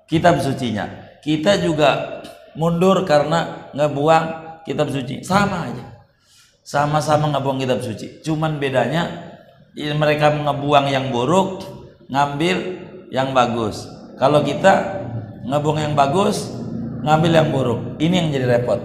kitab 0.06 0.38
sucinya. 0.38 0.86
Kita 1.18 1.58
juga 1.58 2.22
mundur 2.54 3.02
karena 3.02 3.70
ngebuang 3.74 4.49
kitab 4.66 4.92
suci. 4.92 5.22
Sama 5.24 5.70
aja. 5.70 5.84
Sama-sama 6.60 7.32
ngebuang 7.34 7.58
kitab 7.62 7.80
suci. 7.82 8.20
Cuman 8.22 8.60
bedanya 8.60 9.32
mereka 9.74 10.34
ngebuang 10.34 10.86
yang 10.90 11.14
buruk, 11.14 11.64
ngambil 12.10 12.56
yang 13.10 13.30
bagus. 13.34 13.86
Kalau 14.18 14.44
kita 14.44 15.02
ngebuang 15.46 15.90
yang 15.90 15.94
bagus, 15.96 16.52
ngambil 17.02 17.32
yang 17.32 17.48
buruk. 17.50 17.80
Ini 17.96 18.14
yang 18.20 18.28
jadi 18.30 18.46
repot. 18.58 18.80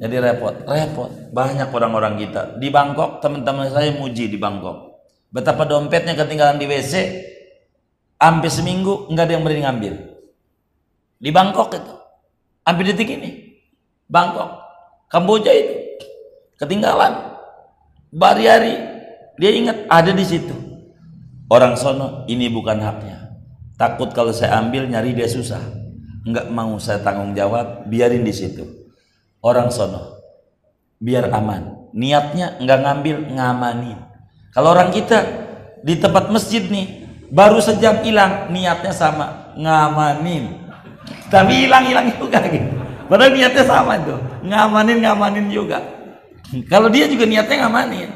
Jadi 0.00 0.16
repot, 0.16 0.54
repot. 0.64 1.10
Banyak 1.34 1.68
orang-orang 1.68 2.16
kita 2.16 2.56
di 2.56 2.72
Bangkok, 2.72 3.20
teman-teman 3.20 3.68
saya 3.68 3.92
muji 3.92 4.32
di 4.32 4.40
Bangkok. 4.40 5.04
Betapa 5.30 5.68
dompetnya 5.68 6.16
ketinggalan 6.16 6.56
di 6.56 6.66
WC, 6.66 6.92
hampir 8.16 8.50
seminggu 8.50 9.06
nggak 9.12 9.24
ada 9.28 9.32
yang 9.36 9.44
berani 9.44 9.62
ngambil. 9.62 9.94
Di 11.20 11.30
Bangkok 11.30 11.68
itu, 11.76 11.94
hampir 12.64 12.84
detik 12.88 13.12
ini, 13.12 13.49
Bangkok, 14.10 14.50
Kamboja 15.06 15.54
itu, 15.54 15.74
ketinggalan. 16.58 17.30
Bari-hari, 18.10 18.74
dia 19.38 19.50
ingat 19.54 19.86
ada 19.86 20.10
di 20.10 20.26
situ. 20.26 20.52
Orang 21.46 21.78
sono, 21.78 22.26
ini 22.26 22.50
bukan 22.50 22.82
haknya. 22.82 23.38
Takut 23.78 24.10
kalau 24.10 24.34
saya 24.34 24.58
ambil 24.58 24.90
nyari 24.90 25.14
dia 25.14 25.30
susah. 25.30 25.62
Enggak 26.26 26.50
mau 26.50 26.74
saya 26.82 26.98
tanggung 27.00 27.32
jawab, 27.32 27.86
biarin 27.86 28.26
di 28.26 28.34
situ 28.34 28.80
orang 29.40 29.72
sono 29.72 30.20
biar 31.00 31.32
aman 31.32 31.90
niatnya 31.96 32.60
nggak 32.60 32.78
ngambil 32.84 33.16
ngamanin 33.32 33.98
kalau 34.52 34.76
orang 34.76 34.92
kita 34.92 35.24
di 35.80 35.96
tempat 35.96 36.28
masjid 36.28 36.60
nih 36.68 37.08
baru 37.32 37.56
sejam 37.58 38.04
hilang 38.04 38.52
niatnya 38.52 38.92
sama 38.92 39.56
ngamanin 39.56 40.60
tapi 41.32 41.66
hilang 41.66 41.88
hilang 41.88 42.12
juga 42.20 42.44
gitu 42.46 42.68
padahal 43.10 43.34
niatnya 43.34 43.64
sama 43.66 43.98
tuh 43.98 44.20
ngamanin 44.46 44.98
ngamanin 45.02 45.46
juga. 45.50 45.82
Kalau 46.70 46.90
dia 46.90 47.06
juga 47.06 47.26
niatnya 47.26 47.66
ngamanin. 47.66 48.10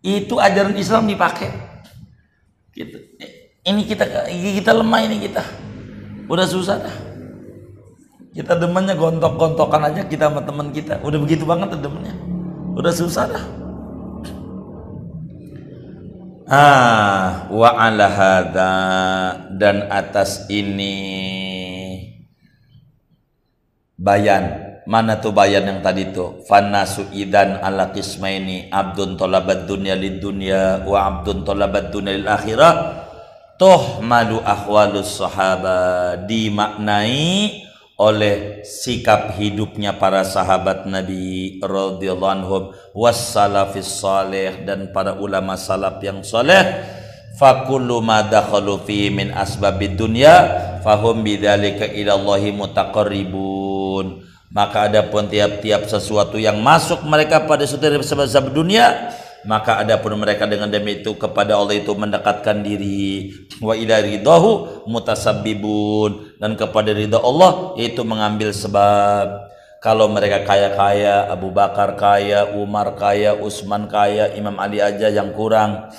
Itu 0.00 0.38
ajaran 0.38 0.76
Islam 0.76 1.08
dipakai. 1.08 1.50
Gitu. 2.72 2.96
Ini 3.66 3.82
kita 3.84 4.04
kita 4.28 4.70
lemah 4.72 5.00
ini 5.04 5.16
kita. 5.28 5.42
Udah 6.30 6.46
susah 6.48 6.76
dah. 6.80 6.96
Kita 8.32 8.54
demennya 8.54 8.94
gontok-gontokan 8.94 9.90
aja 9.92 10.06
kita 10.06 10.30
sama 10.30 10.44
teman 10.44 10.70
kita. 10.70 11.02
Udah 11.02 11.18
begitu 11.18 11.42
banget 11.42 11.74
demennya. 11.76 12.14
Udah 12.78 12.92
susah 12.94 13.24
dah. 13.26 13.44
Ah, 16.48 17.44
wa 17.52 17.76
ala 17.76 18.08
dan 19.52 19.84
atas 19.92 20.48
ini 20.48 20.96
bayan. 23.98 24.64
Mana 24.88 25.20
tuh 25.20 25.36
bayan 25.36 25.68
yang 25.68 25.80
tadi 25.84 26.16
tuh? 26.16 26.40
Fanasu 26.48 27.12
idan 27.12 27.60
ala 27.60 27.92
kismaini 27.92 28.72
abdun 28.72 29.20
tolabat 29.20 29.68
dunya 29.68 29.92
lid 29.92 30.16
dunya 30.16 30.80
wa 30.80 31.04
abdun 31.04 31.44
tolabat 31.44 31.92
dunya 31.92 32.16
lil 32.16 32.24
akhirah. 32.24 33.04
Toh 33.60 34.00
malu 34.00 34.40
ahwalus 34.40 35.20
sahaba. 35.20 36.16
Dimaknai 36.24 37.68
oleh 38.00 38.64
sikap 38.64 39.36
hidupnya 39.36 39.92
para 40.00 40.24
sahabat 40.24 40.88
Nabi 40.88 41.60
radhiyallahu 41.60 42.32
anhum. 42.32 42.62
Wassalafis 42.96 44.00
salih 44.00 44.64
dan 44.64 44.88
para 44.96 45.20
ulama 45.20 45.60
salaf 45.60 46.00
yang 46.00 46.24
saleh 46.24 46.64
fakullu 47.36 48.00
ma 48.00 48.24
dakhalu 48.24 48.82
fi 48.88 49.12
min 49.12 49.30
asbabid 49.30 49.94
dunya 49.94 50.34
fahum 50.82 51.22
bidzalika 51.22 51.86
ila 51.86 52.18
Allahi 52.18 52.50
mutaqarribun 52.50 53.67
maka 54.48 54.88
ada 54.88 55.04
pun 55.06 55.28
tiap-tiap 55.28 55.88
sesuatu 55.88 56.40
yang 56.40 56.60
masuk 56.64 57.04
mereka 57.04 57.44
pada 57.44 57.68
setiap 57.68 58.00
sebab 58.00 58.52
dunia 58.52 59.12
maka 59.46 59.78
ada 59.78 59.94
pun 60.02 60.18
mereka 60.18 60.50
dengan 60.50 60.66
demi 60.66 60.98
itu 60.98 61.14
kepada 61.14 61.54
Allah 61.54 61.78
itu 61.78 61.94
mendekatkan 61.94 62.58
diri. 62.58 63.30
Wa 63.62 63.78
ila 63.78 64.02
ridahu 64.02 64.82
mutasabbibun. 64.90 66.36
Dan 66.42 66.58
kepada 66.58 66.90
ridha 66.90 67.22
Allah 67.22 67.78
itu 67.78 68.02
mengambil 68.02 68.50
sebab. 68.50 69.46
Kalau 69.78 70.10
mereka 70.10 70.42
kaya-kaya 70.42 71.30
Abu 71.30 71.54
Bakar 71.54 71.94
kaya 71.94 72.50
Umar 72.58 72.98
kaya 72.98 73.38
Utsman 73.38 73.86
kaya 73.86 74.34
Imam 74.34 74.58
Ali 74.58 74.82
aja 74.82 75.06
yang 75.06 75.30
kurang. 75.30 75.94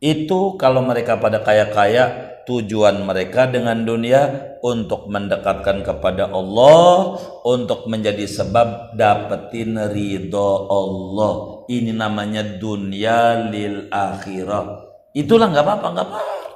Itu 0.00 0.56
kalau 0.56 0.80
mereka 0.80 1.20
pada 1.20 1.44
kaya-kaya 1.44 2.32
tujuan 2.48 3.04
mereka 3.04 3.44
dengan 3.44 3.84
dunia 3.84 4.56
untuk 4.64 5.12
mendekatkan 5.12 5.84
kepada 5.84 6.32
Allah 6.32 7.20
untuk 7.44 7.84
menjadi 7.92 8.24
sebab 8.24 8.96
dapetin 8.96 9.76
ridho 9.92 10.64
Allah. 10.72 11.32
Ini 11.68 11.92
namanya 11.92 12.40
dunia 12.56 13.52
lil 13.52 13.92
akhirah. 13.92 14.88
Itulah 15.12 15.52
nggak 15.52 15.64
apa-apa 15.68 15.86
nggak 15.92 16.06
apa-apa. 16.08 16.46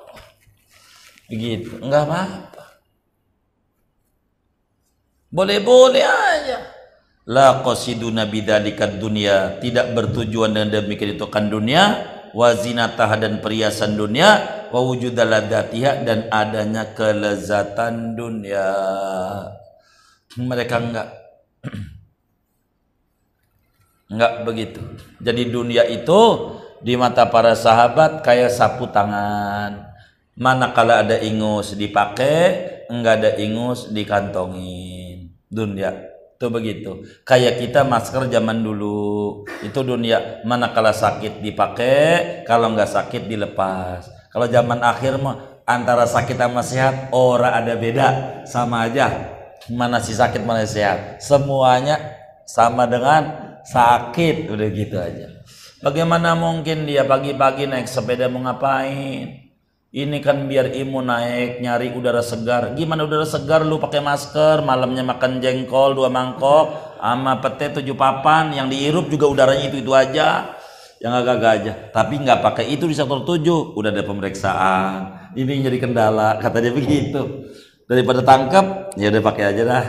Begitu 1.28 1.76
nggak 1.84 2.02
apa-apa. 2.08 2.64
Boleh-boleh 5.28 6.04
aja. 6.08 6.58
La 7.28 7.60
qasiduna 7.60 8.24
bidzalikat 8.32 8.96
dunia. 8.96 9.60
Tidak 9.60 9.92
bertujuan 9.92 10.56
dengan 10.56 10.80
demikian 10.80 11.20
itu 11.20 11.28
kan 11.28 11.52
dunia. 11.52 12.08
Wazinatah 12.32 13.20
dan 13.20 13.44
perhiasan 13.44 14.00
dunia 14.00 14.61
wa 14.72 14.80
wujudaladzatiha 14.80 16.08
dan 16.08 16.32
adanya 16.32 16.96
kelezatan 16.96 18.16
dunia 18.16 18.72
mereka 20.40 20.80
enggak 20.80 21.08
enggak 24.12 24.32
begitu 24.48 24.80
jadi 25.20 25.42
dunia 25.52 25.84
itu 25.84 26.20
di 26.80 26.96
mata 26.96 27.28
para 27.28 27.52
sahabat 27.52 28.24
kayak 28.24 28.48
sapu 28.48 28.88
tangan 28.88 29.92
manakala 30.34 31.04
ada 31.04 31.20
ingus 31.20 31.76
dipakai 31.76 32.88
enggak 32.88 33.14
ada 33.20 33.30
ingus 33.36 33.92
dikantongin 33.92 35.36
dunia 35.52 36.12
itu 36.42 36.50
begitu. 36.50 36.90
Kayak 37.22 37.62
kita 37.62 37.86
masker 37.86 38.26
zaman 38.26 38.66
dulu. 38.66 39.46
Itu 39.62 39.86
dunia 39.86 40.42
manakala 40.42 40.90
sakit 40.90 41.38
dipakai, 41.38 42.42
kalau 42.42 42.74
nggak 42.74 42.90
sakit 42.90 43.30
dilepas. 43.30 44.21
Kalau 44.32 44.48
zaman 44.48 44.80
akhir 44.80 45.20
mah 45.20 45.62
antara 45.68 46.08
sakit 46.08 46.40
sama 46.40 46.64
sehat 46.64 47.12
ora 47.12 47.52
ada 47.52 47.76
beda, 47.76 48.08
sama 48.48 48.88
aja. 48.88 49.36
Mana 49.68 50.00
si 50.00 50.16
sakit 50.16 50.42
mana 50.42 50.64
sehat. 50.64 51.20
Semuanya 51.20 52.00
sama 52.48 52.88
dengan 52.88 53.28
sakit, 53.62 54.48
udah 54.50 54.68
gitu 54.72 54.96
aja. 54.98 55.28
Bagaimana 55.84 56.32
mungkin 56.32 56.88
dia 56.88 57.04
pagi-pagi 57.04 57.68
naik 57.68 57.86
sepeda 57.86 58.26
mau 58.26 58.42
ngapain? 58.42 59.42
Ini 59.92 60.24
kan 60.24 60.48
biar 60.48 60.72
imun 60.72 61.04
naik, 61.04 61.60
nyari 61.60 61.92
udara 61.92 62.24
segar. 62.24 62.72
Gimana 62.72 63.04
udara 63.04 63.28
segar 63.28 63.60
lu 63.60 63.76
pakai 63.76 64.00
masker, 64.00 64.64
malamnya 64.64 65.04
makan 65.04 65.44
jengkol 65.44 65.92
dua 65.92 66.08
mangkok, 66.08 66.96
sama 66.96 67.36
pete 67.44 67.76
tujuh 67.76 67.92
papan, 67.92 68.56
yang 68.56 68.72
dihirup 68.72 69.12
juga 69.12 69.28
udaranya 69.28 69.68
itu 69.68 69.84
itu 69.84 69.92
aja. 69.92 70.56
Yang 71.02 71.12
agak-agak 71.18 71.52
aja. 71.58 71.72
Tapi 71.90 72.14
nggak 72.22 72.40
pakai 72.46 72.64
itu 72.70 72.86
di 72.86 72.94
sektor 72.94 73.26
tujuh, 73.26 73.74
udah 73.74 73.90
ada 73.90 74.06
pemeriksaan. 74.06 74.98
Ini 75.34 75.66
jadi 75.66 75.78
kendala, 75.82 76.38
kata 76.38 76.62
dia 76.62 76.70
begitu. 76.70 77.50
Daripada 77.90 78.22
tangkap, 78.22 78.94
ya 78.94 79.10
udah 79.10 79.22
pakai 79.26 79.44
aja 79.50 79.62
dah. 79.66 79.86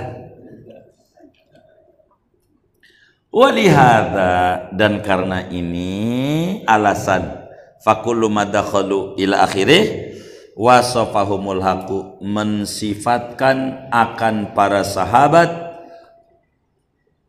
Walihada 3.34 4.34
dan 4.78 5.02
karena 5.02 5.49
ini 5.49 6.62
alasan 6.69 7.49
fakullu 7.82 8.30
madakhalu 8.30 9.17
ila 9.17 9.41
akhirih 9.49 10.13
wasafahumul 10.54 11.58
haqu 11.58 12.21
mensifatkan 12.21 13.89
akan 13.89 14.54
para 14.54 14.86
sahabat 14.86 15.72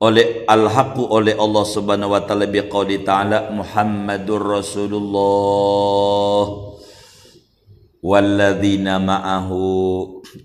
oleh 0.05 0.45
al-haqu 0.45 1.01
oleh 1.09 1.33
Allah 1.41 1.65
Subhanahu 1.65 2.13
wa 2.13 2.21
taala 2.21 2.45
biqauli 2.45 3.01
ta'ala 3.01 3.49
Muhammadur 3.49 4.61
Rasulullah 4.61 6.45
walladzina 8.05 9.01
ma'ahu. 9.01 9.65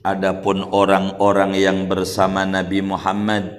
Adapun 0.05 0.63
orang-orang 0.71 1.57
yang 1.59 1.91
bersama 1.91 2.47
Nabi 2.47 2.79
Muhammad 2.79 3.51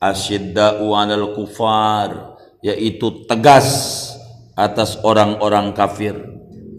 asyidda'u 0.00 0.88
'alal 0.96 1.36
kufar 1.36 2.38
yaitu 2.64 3.28
tegas 3.28 4.08
atas 4.56 4.96
orang-orang 5.04 5.76
kafir. 5.76 6.16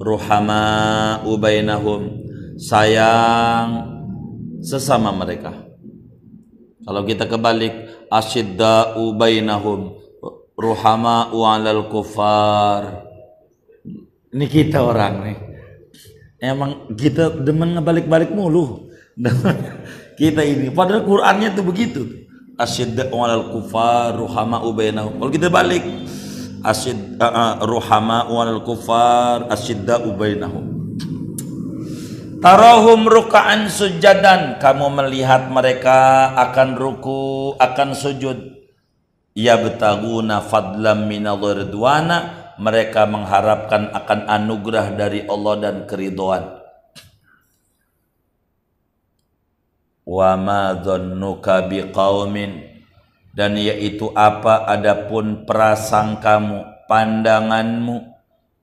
Ruhama 0.02 1.22
ubainahum 1.26 2.26
sayang 2.58 3.98
sesama 4.62 5.14
mereka 5.14 5.67
kalau 6.88 7.04
kita 7.04 7.28
kebalik 7.28 8.08
asyidda 8.08 8.96
ubainahum 8.96 10.00
ruhama 10.56 11.28
alal 11.36 11.92
kufar. 11.92 13.04
Ini 14.32 14.46
kita 14.48 14.88
orang 14.88 15.14
nih. 15.28 15.38
Emang 16.40 16.88
kita 16.96 17.36
demen 17.44 17.76
ngebalik-balik 17.76 18.32
mulu. 18.32 18.88
Kita 20.18 20.42
ini 20.42 20.74
padahal 20.74 21.06
Qurannya 21.06 21.54
tuh 21.54 21.66
begitu. 21.66 22.02
Asyidda 22.58 23.14
alal 23.14 23.54
kufar 23.54 24.18
ruhama 24.18 24.66
ubainahum 24.66 25.18
kalau 25.22 25.30
kita 25.30 25.50
balik 25.50 25.86
asid 26.66 27.22
uh, 27.22 27.26
uh, 27.26 27.54
ruhama 27.64 28.28
wal 28.28 28.60
kufar 28.66 29.48
asidda 29.48 30.04
ubainahum 30.04 30.77
Tarahum 32.38 33.10
ruka'an 33.10 33.66
sujadan. 33.66 34.62
Kamu 34.62 34.94
melihat 34.94 35.50
mereka 35.50 36.30
akan 36.38 36.78
ruku 36.78 37.54
Akan 37.58 37.98
sujud. 37.98 38.62
Ya 39.34 39.58
betaguna 39.58 40.46
fadlam 40.46 41.10
ridwana 41.10 42.54
Mereka 42.62 43.10
mengharapkan 43.10 43.90
akan 43.90 44.30
anugerah 44.30 44.94
dari 44.94 45.26
Allah 45.26 45.56
dan 45.62 45.76
keriduan. 45.90 46.62
Wa 50.06 50.38
ma 50.38 50.78
dhannuka 50.78 51.66
biqaumin. 51.70 52.82
Dan 53.34 53.58
yaitu 53.58 54.14
apa? 54.14 54.66
Adapun 54.66 55.46
prasangkamu 55.46 56.86
pandanganmu 56.90 58.14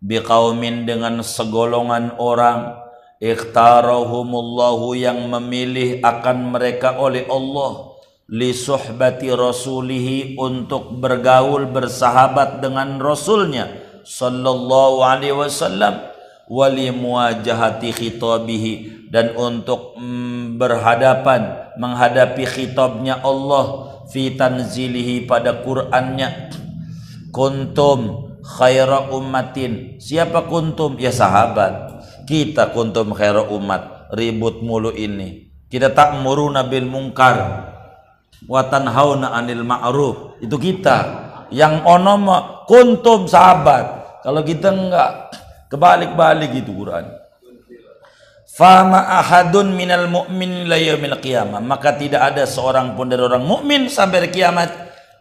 biqaumin 0.02 0.86
dengan 0.86 1.22
segolongan 1.22 2.18
orang 2.18 2.83
ikhtarahumullahu 3.24 4.92
yang 4.92 5.32
memilih 5.32 6.04
akan 6.04 6.52
mereka 6.52 7.00
oleh 7.00 7.24
Allah 7.24 7.96
li 8.28 8.52
suhbati 8.52 9.32
rasulihi 9.32 10.36
untuk 10.36 10.92
bergaul 11.00 11.64
bersahabat 11.72 12.60
dengan 12.60 13.00
rasulnya 13.00 13.72
sallallahu 14.04 15.00
alaihi 15.00 15.32
wasallam 15.32 16.04
wali 16.52 16.92
muwajahati 16.92 17.96
khitabihi 17.96 19.08
dan 19.08 19.32
untuk 19.40 19.96
mm, 19.96 20.60
berhadapan 20.60 21.72
menghadapi 21.80 22.44
khitabnya 22.44 23.24
Allah 23.24 23.96
fi 24.12 24.36
tanzilihi 24.36 25.24
pada 25.24 25.64
Qur'annya. 25.64 26.52
Kuntum 27.32 28.30
khaira 28.44 29.10
ummatin. 29.10 29.96
Siapa 29.96 30.44
kuntum? 30.46 31.00
Ya 31.00 31.10
sahabat 31.10 31.93
kita 32.24 32.72
kuntum 32.72 33.12
khaira 33.12 33.46
umat. 33.48 34.12
Ribut 34.12 34.60
mulu 34.60 34.92
ini. 34.92 35.48
Kita 35.68 35.92
tak 35.92 36.20
muruna 36.20 36.64
bil 36.64 36.88
mungkar. 36.88 37.36
Wa 38.44 38.68
tanhauna 38.68 39.32
anil 39.32 39.64
ma'ruf. 39.64 40.40
Itu 40.40 40.60
kita. 40.60 41.22
Yang 41.52 41.84
ono 41.86 42.14
kuntum 42.68 43.28
sahabat. 43.28 44.04
Kalau 44.24 44.40
kita 44.40 44.72
enggak 44.72 45.10
kebalik-balik 45.68 46.56
itu 46.56 46.72
Quran. 46.72 47.24
Fama 48.54 49.02
ahadun 49.18 49.74
minal 49.74 50.06
mu'min 50.06 50.70
la 50.70 50.78
yaumil 50.78 51.18
qiyamah. 51.18 51.58
Maka 51.58 51.98
tidak 51.98 52.32
ada 52.32 52.46
seorang 52.46 52.94
pun 52.94 53.10
dari 53.10 53.18
orang 53.18 53.42
mukmin 53.42 53.90
sampai 53.90 54.30
kiamat. 54.30 54.70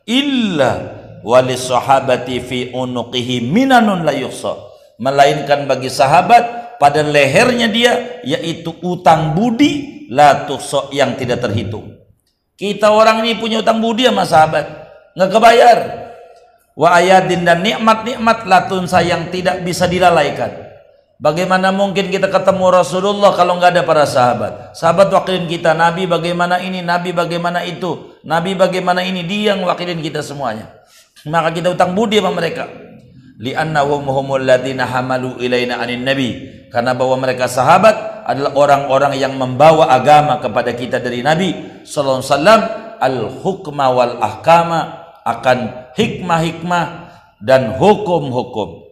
Illa 0.05 1.01
wali 1.25 1.57
sahabati 1.57 2.37
fi 2.45 2.59
unuqihi 2.69 3.41
minanun 3.49 4.05
la 4.05 4.13
yuhsa. 4.13 4.53
Melainkan 5.01 5.65
bagi 5.65 5.89
sahabat 5.89 6.72
pada 6.83 6.99
lehernya 6.99 7.71
dia 7.71 8.19
yaitu 8.27 8.75
utang 8.83 9.31
budi 9.31 10.03
la 10.11 10.43
tuhsa 10.43 10.91
yang 10.91 11.15
tidak 11.15 11.39
terhitung. 11.39 11.95
Kita 12.59 12.91
orang 12.91 13.23
ini 13.23 13.39
punya 13.39 13.63
utang 13.63 13.79
budi 13.79 14.03
sama 14.03 14.27
sahabat, 14.27 14.67
nggak 15.15 15.31
kebayar. 15.31 15.77
Wa 16.75 16.99
ayadin 16.99 17.47
dan 17.47 17.63
nikmat-nikmat 17.63 18.43
latun 18.43 18.83
sayang 18.83 19.31
tidak 19.31 19.63
bisa 19.63 19.87
dilalaikan 19.87 20.73
Bagaimana 21.23 21.71
mungkin 21.71 22.11
kita 22.11 22.27
ketemu 22.27 22.67
Rasulullah 22.67 23.31
kalau 23.31 23.55
nggak 23.55 23.79
ada 23.79 23.83
para 23.87 24.03
sahabat? 24.03 24.75
Sahabat 24.75 25.07
wakilin 25.07 25.47
kita, 25.47 25.71
Nabi 25.71 26.03
bagaimana 26.03 26.59
ini, 26.59 26.83
Nabi 26.83 27.15
bagaimana 27.15 27.63
itu, 27.63 28.19
Nabi 28.27 28.59
bagaimana 28.59 29.07
ini, 29.07 29.23
dia 29.23 29.55
yang 29.55 29.63
wakilin 29.63 30.03
kita 30.03 30.19
semuanya. 30.19 30.83
Maka 31.23 31.55
kita 31.55 31.71
utang 31.71 31.95
budi 31.95 32.19
sama 32.19 32.35
mereka. 32.35 32.67
Li'annahum 33.41 34.05
humul 34.05 34.45
ladina 34.45 34.85
hamalu 34.85 35.41
ilaina 35.41 35.81
anin 35.81 36.05
nabi. 36.05 36.61
Karena 36.69 36.93
bahwa 36.97 37.21
mereka 37.21 37.49
sahabat 37.49 38.25
adalah 38.25 38.53
orang-orang 38.57 39.13
yang 39.17 39.33
membawa 39.37 39.93
agama 39.93 40.41
kepada 40.41 40.73
kita 40.73 40.97
dari 40.97 41.21
Nabi 41.21 41.53
sallallahu 41.85 42.21
alaihi 42.21 42.33
wasallam. 42.33 42.61
Al-hukma 43.03 43.85
wal 43.91 44.15
ahkama 44.23 44.79
akan 45.27 45.91
hikmah-hikmah 45.93 46.85
dan 47.43 47.75
hukum-hukum. 47.77 48.89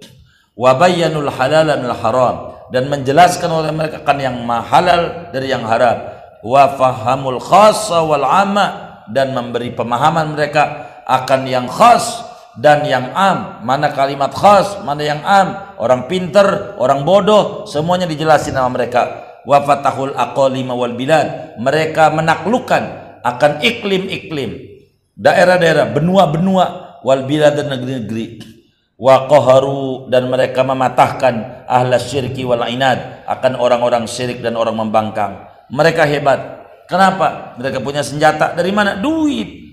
Wabayyanul 0.57 1.31
halal 1.31 1.69
dan 1.69 1.89
haram. 1.89 2.35
Dan 2.71 2.87
menjelaskan 2.91 3.49
oleh 3.51 3.71
mereka 3.71 4.03
kan 4.03 4.19
yang 4.19 4.45
halal 4.47 5.31
dari 5.31 5.49
yang 5.49 5.63
haram. 5.63 6.11
Wa 6.43 6.75
fahamul 6.75 7.39
khassa 7.39 8.03
wal 8.03 8.25
amma. 8.27 8.99
Dan 9.09 9.33
memberi 9.33 9.73
pemahaman 9.73 10.37
mereka 10.37 10.87
akan 11.07 11.49
yang 11.49 11.67
khas 11.67 12.30
dan 12.59 12.83
yang 12.83 13.15
am 13.15 13.63
mana 13.63 13.95
kalimat 13.95 14.35
khas 14.35 14.83
mana 14.83 14.99
yang 15.05 15.23
am. 15.23 15.75
Orang 15.79 16.11
pinter 16.11 16.75
orang 16.77 17.07
bodoh 17.07 17.63
semuanya 17.69 18.05
dijelasin 18.09 18.57
sama 18.57 18.75
mereka. 18.75 19.23
Wa 19.47 19.63
fatahul 19.63 20.13
aqalima 20.13 20.75
wal 20.75 20.93
bilad. 20.93 21.57
Mereka 21.57 22.11
menaklukkan 22.11 22.83
akan 23.23 23.51
iklim-iklim. 23.63 24.81
Daerah-daerah 25.15 25.95
benua-benua 25.95 26.99
wal 27.01 27.23
bilad 27.25 27.55
dan 27.55 27.71
negeri-negeri. 27.71 28.59
Wa 29.01 29.25
qaharu 29.25 30.13
dan 30.13 30.29
mereka 30.29 30.61
mematahkan 30.61 31.65
ahla 31.65 31.97
syirki 31.97 32.45
wal 32.45 32.61
inad 32.69 33.25
akan 33.25 33.57
orang-orang 33.57 34.05
syirik 34.05 34.45
dan 34.45 34.53
orang 34.53 34.77
membangkang. 34.77 35.49
Mereka 35.73 36.05
hebat. 36.05 36.61
Kenapa? 36.85 37.55
Mereka 37.57 37.81
punya 37.81 38.05
senjata. 38.05 38.53
Dari 38.53 38.69
mana? 38.69 38.99
Duit 38.99 39.70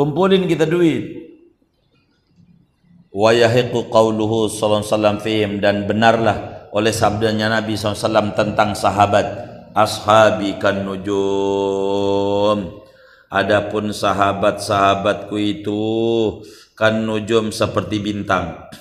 kumpulin 0.00 0.48
kita 0.48 0.64
duit. 0.64 1.28
Wa 3.12 3.36
yahiqu 3.36 3.92
qauluhu 3.92 4.48
sallallahu 4.48 5.20
alaihi 5.20 5.60
dan 5.60 5.84
benarlah 5.84 6.72
oleh 6.72 6.88
sabdanya 6.88 7.52
Nabi 7.52 7.76
SAW 7.76 8.32
tentang 8.32 8.72
sahabat. 8.72 9.28
Ashabi 9.76 10.56
kan 10.56 10.88
nujum. 10.88 12.80
Adapun 13.28 13.92
sahabat-sahabatku 13.92 15.36
itu 15.36 15.84
kan 16.72 17.04
nujum 17.04 17.52
seperti 17.52 18.00
bintang. 18.00 18.72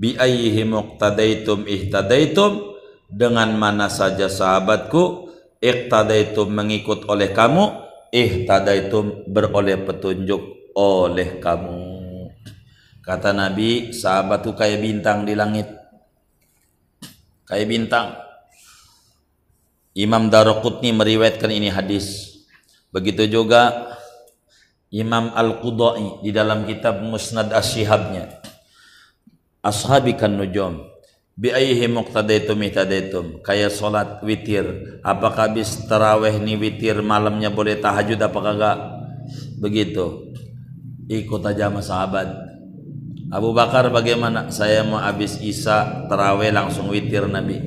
Bi 0.00 0.16
ayyihi 0.16 0.64
muqtadaitum 0.64 1.68
ihtadaitum. 1.68 2.72
Dengan 3.06 3.54
mana 3.54 3.86
saja 3.86 4.26
sahabatku 4.26 5.25
iqtadaitum 5.66 6.46
mengikut 6.54 7.10
oleh 7.10 7.34
kamu 7.34 7.82
ihtadaitum 8.14 9.26
beroleh 9.26 9.82
petunjuk 9.82 10.72
oleh 10.78 11.42
kamu. 11.42 11.82
Kata 13.02 13.34
Nabi, 13.34 13.90
sahabatku 13.90 14.54
kayak 14.54 14.82
bintang 14.82 15.26
di 15.26 15.34
langit. 15.34 15.66
Kayak 17.46 17.66
bintang 17.70 18.06
Imam 19.94 20.26
Daraqutni 20.30 20.90
meriwayatkan 20.90 21.50
ini 21.50 21.70
hadis. 21.70 22.38
Begitu 22.90 23.30
juga 23.30 23.94
Imam 24.90 25.30
Al-Qudai 25.34 26.22
di 26.22 26.30
dalam 26.34 26.66
kitab 26.66 27.02
Musnad 27.02 27.54
Asy-Syihabnya. 27.54 28.42
Ashabi 29.62 30.14
kan 30.14 30.34
nujum 30.34 30.95
bi 31.36 31.52
ayhi 31.52 31.84
muqtadaitum 31.84 32.56
itadaitum 32.64 33.26
kayak 33.44 33.68
salat 33.68 34.24
witir. 34.24 34.98
Apakah 35.04 35.52
habis 35.52 35.84
tarawih 35.84 36.40
ni 36.40 36.56
witir 36.56 37.04
malamnya 37.04 37.52
boleh 37.52 37.76
tahajud 37.76 38.16
apakah 38.16 38.56
enggak? 38.56 38.78
Begitu. 39.60 40.32
Ikut 41.06 41.44
aja 41.44 41.68
sama 41.68 41.84
sahabat. 41.84 42.28
Abu 43.28 43.52
Bakar 43.52 43.92
bagaimana? 43.92 44.48
Saya 44.48 44.82
mau 44.82 44.98
habis 44.98 45.36
isya 45.38 46.08
tarawih 46.08 46.50
langsung 46.50 46.88
witir 46.88 47.28
Nabi. 47.28 47.60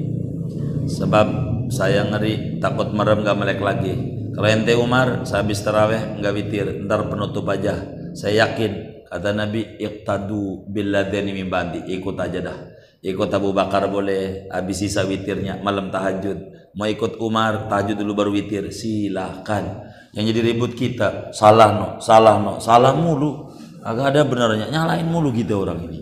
Sebab 0.89 1.27
saya 1.69 2.09
ngeri 2.09 2.57
takut 2.57 2.89
merem 2.89 3.21
gak 3.21 3.37
melek 3.37 3.61
lagi. 3.61 3.93
Kalau 4.33 4.49
ente 4.49 4.73
Umar 4.73 5.29
saya 5.29 5.45
habis 5.45 5.61
taraweh 5.61 6.17
nggak 6.17 6.33
witir. 6.33 6.67
Ntar 6.89 7.05
penutup 7.05 7.45
aja. 7.45 7.85
Saya 8.17 8.49
yakin 8.49 9.05
kata 9.05 9.29
Nabi 9.35 9.77
iqtadu 9.77 10.65
billadhani 10.65 11.31
min 11.37 11.47
ikut 11.85 12.17
aja 12.17 12.39
dah 12.41 12.78
ikut 12.99 13.29
Abu 13.31 13.55
Bakar 13.55 13.87
boleh 13.87 14.51
habis 14.51 14.83
sisa 14.83 15.07
witirnya 15.07 15.63
malam 15.63 15.87
tahajud. 15.91 16.37
Mau 16.75 16.85
ikut 16.85 17.17
Umar 17.19 17.71
tahajud 17.71 17.97
dulu 17.97 18.13
baru 18.13 18.31
witir. 18.35 18.69
Silahkan 18.69 19.89
yang 20.13 20.25
jadi 20.25 20.53
ribut 20.53 20.73
kita 20.73 21.31
salah 21.31 21.69
no 21.73 21.87
salah 22.03 22.37
no 22.37 22.59
salah 22.59 22.93
mulu. 22.93 23.49
Agak 23.79 24.11
ada 24.11 24.21
benarnya 24.27 24.67
nyalain 24.67 25.07
mulu 25.07 25.31
kita 25.31 25.55
orang 25.55 25.87
ini. 25.87 25.99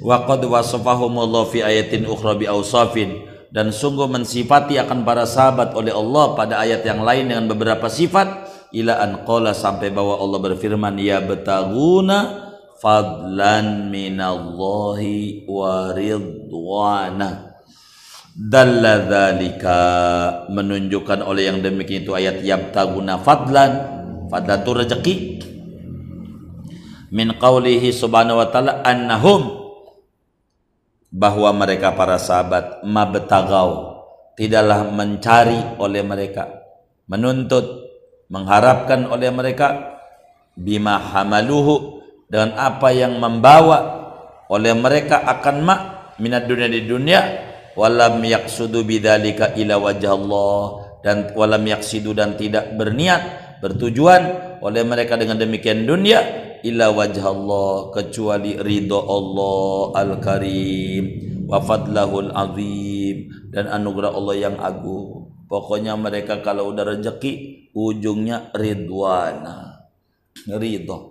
Waqad 0.00 0.40
wasafahumullah 0.48 1.44
fi 1.52 1.60
ayatin 1.60 2.08
ukhra 2.08 2.32
bi 2.34 2.48
awsafin. 2.48 3.28
Dan 3.50 3.74
sungguh 3.74 4.06
mensifati 4.06 4.78
akan 4.78 5.02
para 5.02 5.26
sahabat 5.26 5.74
oleh 5.74 5.90
Allah 5.90 6.38
pada 6.38 6.62
ayat 6.62 6.86
yang 6.86 7.02
lain 7.02 7.28
dengan 7.28 7.50
beberapa 7.50 7.90
sifat. 7.90 8.48
Ila 8.70 9.02
an 9.02 9.26
qala 9.26 9.50
sampai 9.50 9.90
bahwa 9.90 10.16
Allah 10.16 10.38
berfirman 10.38 10.94
ya 10.96 11.18
betaguna 11.18 12.49
fadlan 12.80 13.92
minallahi 13.92 15.44
wa 15.44 15.92
ridwana. 15.92 17.52
Dalla 18.34 19.04
dzalika 19.04 19.80
menunjukkan 20.48 21.20
oleh 21.20 21.52
yang 21.52 21.60
demikian 21.60 22.08
itu 22.08 22.16
ayat 22.16 22.40
yabtaguna 22.40 23.20
fadlan. 23.20 23.72
Fadlan 24.32 24.58
itu 24.64 24.72
rezeki. 24.72 25.14
Min 27.12 27.36
qaulihi 27.36 27.92
subhanahu 27.92 28.38
wa 28.40 28.48
ta'ala 28.48 28.86
annahum 28.86 29.60
bahwa 31.10 31.50
mereka 31.50 31.90
para 31.98 32.16
sahabat 32.22 32.86
mabtagau 32.86 33.98
tidaklah 34.38 34.86
mencari 34.94 35.58
oleh 35.82 36.06
mereka 36.06 36.46
menuntut 37.10 37.90
mengharapkan 38.30 39.10
oleh 39.10 39.26
mereka 39.34 39.98
bima 40.54 41.02
hamaluhu 41.02 41.99
dengan 42.30 42.54
apa 42.54 42.94
yang 42.94 43.18
membawa 43.18 43.98
oleh 44.46 44.70
mereka 44.78 45.26
akan 45.26 45.56
mak 45.66 45.80
minat 46.22 46.46
dunia 46.46 46.70
di 46.70 46.86
dunia 46.86 47.20
walam 47.74 48.22
yaksudu 48.22 48.86
bidzalika 48.86 49.58
ila 49.58 49.82
wajah 49.82 50.14
Allah. 50.14 50.62
Dan 51.00 51.32
walam 51.32 51.64
yaksidu 51.64 52.12
dan 52.12 52.36
tidak 52.36 52.76
berniat 52.76 53.22
bertujuan 53.64 54.22
oleh 54.60 54.84
mereka 54.84 55.16
dengan 55.16 55.40
demikian 55.40 55.88
dunia 55.88 56.20
illa 56.60 56.92
wajah 56.92 57.24
Allah 57.24 57.88
kecuali 57.88 58.60
ridho 58.60 59.00
Allah 59.00 59.96
al-karim. 59.96 61.04
Wa 61.48 61.56
fadlahul 61.64 62.30
azim. 62.36 63.32
Dan 63.48 63.66
anugerah 63.66 64.12
Allah 64.12 64.36
yang 64.36 64.56
agung. 64.60 65.32
Pokoknya 65.48 65.96
mereka 65.96 66.44
kalau 66.44 66.70
udah 66.70 66.84
rezeki 66.84 67.72
ujungnya 67.74 68.52
ridwana. 68.54 69.88
Ridho 70.46 71.09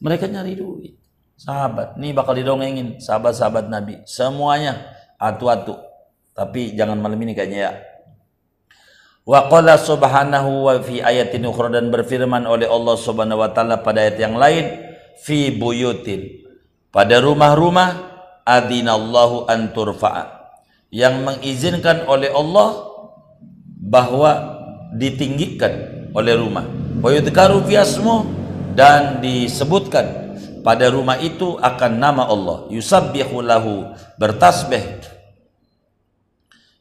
mereka 0.00 0.28
nyari 0.28 0.56
duit. 0.56 0.94
Sahabat. 1.36 2.00
Nih 2.00 2.16
bakal 2.16 2.36
didongengin. 2.36 2.96
Sahabat-sahabat 3.00 3.68
Nabi. 3.68 4.00
Semuanya. 4.08 4.92
Atu-atu. 5.20 5.76
Tapi 6.36 6.76
jangan 6.76 7.00
malam 7.00 7.16
ini 7.20 7.32
kayaknya 7.32 7.60
ya. 7.60 7.72
Wa 9.26 9.50
qala 9.50 9.74
subhanahu 9.74 10.70
wa 10.70 10.78
fi 10.78 11.02
ayatin 11.02 11.42
ukhra 11.50 11.72
dan 11.72 11.90
berfirman 11.90 12.46
oleh 12.46 12.70
Allah 12.70 12.94
Subhanahu 12.94 13.42
wa 13.42 13.50
taala 13.50 13.82
pada 13.82 14.06
ayat 14.06 14.22
yang 14.22 14.38
lain 14.38 14.70
fi 15.18 15.50
buyutin. 15.50 16.46
Pada 16.94 17.18
rumah-rumah 17.18 18.06
adinallahu 18.46 19.50
an 19.50 19.74
turfa'a. 19.74 20.30
Yang 20.94 21.14
mengizinkan 21.26 22.06
oleh 22.06 22.30
Allah 22.30 22.86
bahwa 23.82 24.32
ditinggikan 24.94 26.06
oleh 26.14 26.38
rumah. 26.38 26.64
Wa 27.02 27.10
yudkaru 27.10 27.66
fi 27.66 27.82
dan 28.76 29.24
disebutkan 29.24 30.36
pada 30.60 30.92
rumah 30.92 31.16
itu 31.16 31.56
akan 31.56 31.92
nama 31.96 32.28
Allah. 32.28 32.68
Yusabbihu 32.68 33.40
lahu 33.40 33.96
bertasbih. 34.20 35.00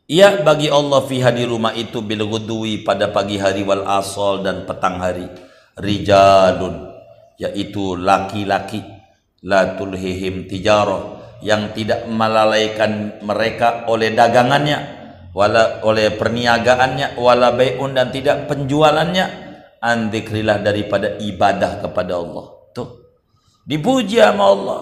Ia 0.05 0.43
bagi 0.45 0.69
Allah 0.69 1.01
fiha 1.01 1.33
di 1.33 1.47
rumah 1.47 1.73
itu 1.73 2.03
bil 2.03 2.27
pada 2.85 3.09
pagi 3.09 3.41
hari 3.41 3.65
wal 3.65 3.87
asal 3.87 4.43
dan 4.43 4.67
petang 4.67 4.99
hari. 4.99 5.25
Rijalun 5.79 6.91
yaitu 7.39 7.95
laki-laki. 7.95 8.83
La 9.45 9.77
tulhihim 9.77 10.49
tijarah 10.49 11.21
yang 11.45 11.77
tidak 11.77 12.09
melalaikan 12.09 13.21
mereka 13.21 13.85
oleh 13.85 14.09
dagangannya 14.09 15.05
wala 15.35 15.85
oleh 15.85 16.17
perniagaannya 16.17 17.13
wala 17.21 17.53
bai'un 17.53 17.93
dan 17.93 18.09
tidak 18.09 18.49
penjualannya 18.49 19.44
an 19.85 20.09
daripada 20.09 21.21
ibadah 21.21 21.85
kepada 21.85 22.17
Allah. 22.17 22.45
Tuh. 22.73 22.89
Dipuji 23.69 24.17
sama 24.17 24.49
Allah. 24.49 24.81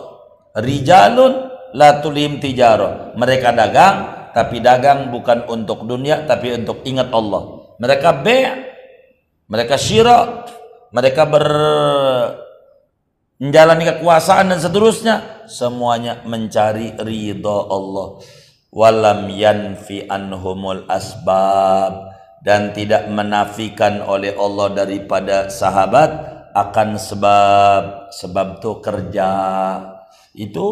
Rijalun 0.55 1.33
la 1.75 1.99
tijaro. 1.99 3.11
Mereka 3.19 3.51
dagang, 3.51 3.95
tapi 4.31 4.63
dagang 4.63 5.11
bukan 5.11 5.43
untuk 5.51 5.83
dunia, 5.83 6.23
tapi 6.23 6.55
untuk 6.55 6.79
ingat 6.87 7.11
Allah. 7.11 7.75
Mereka 7.83 8.09
be' 8.23 8.47
mereka 9.51 9.75
syira, 9.75 10.47
mereka 10.95 11.27
ber 11.27 11.45
menjalani 13.43 13.83
kekuasaan 13.91 14.55
dan 14.55 14.59
seterusnya 14.63 15.45
semuanya 15.51 16.23
mencari 16.23 16.95
ridha 16.95 17.57
Allah 17.67 18.23
walam 18.71 19.27
yanfi 19.27 20.07
anhumul 20.07 20.87
asbab 20.87 22.12
dan 22.43 22.75
tidak 22.75 23.07
menafikan 23.07 24.03
oleh 24.03 24.35
Allah 24.35 24.83
daripada 24.83 25.47
sahabat 25.47 26.11
akan 26.51 26.99
sebab. 26.99 27.81
Sebab 28.13 28.59
itu 28.59 28.71
kerja. 28.83 29.31
Itu 30.35 30.65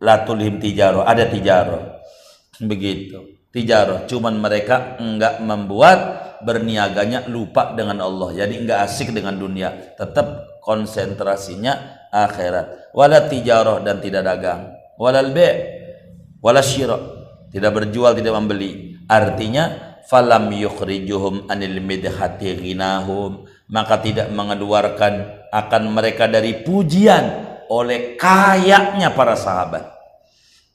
latulhim 0.00 0.58
tijaro. 0.58 1.04
Ada 1.04 1.28
tijaro. 1.28 1.78
Begitu. 2.64 3.44
Tijaro. 3.52 4.08
Cuman 4.08 4.40
mereka 4.40 4.96
enggak 4.98 5.44
membuat 5.44 5.98
berniaganya 6.42 7.28
lupa 7.28 7.76
dengan 7.76 8.02
Allah. 8.02 8.34
Jadi 8.34 8.64
enggak 8.64 8.88
asik 8.88 9.12
dengan 9.12 9.36
dunia. 9.36 9.94
Tetap 10.00 10.58
konsentrasinya 10.64 12.08
akhirat. 12.10 12.96
Wala 12.96 13.28
tijarah 13.28 13.84
dan 13.84 14.00
tidak 14.00 14.24
dagang. 14.24 14.74
Walal 14.98 15.30
be' 15.30 15.54
wala 16.42 16.58
syira 16.58 16.98
tidak 17.48 17.72
berjual 17.72 18.12
tidak 18.12 18.34
membeli. 18.36 19.00
Artinya 19.08 19.87
falam 20.08 20.48
yukhrijuhum 20.48 21.46
anil 21.52 21.78
midhati 21.84 22.56
ghinahum. 22.56 23.44
Maka 23.68 24.00
tidak 24.00 24.32
mengeluarkan 24.32 25.44
akan 25.52 25.82
mereka 25.92 26.24
dari 26.24 26.64
pujian 26.64 27.44
oleh 27.68 28.16
kayaknya 28.16 29.12
para 29.12 29.36
sahabat. 29.36 29.92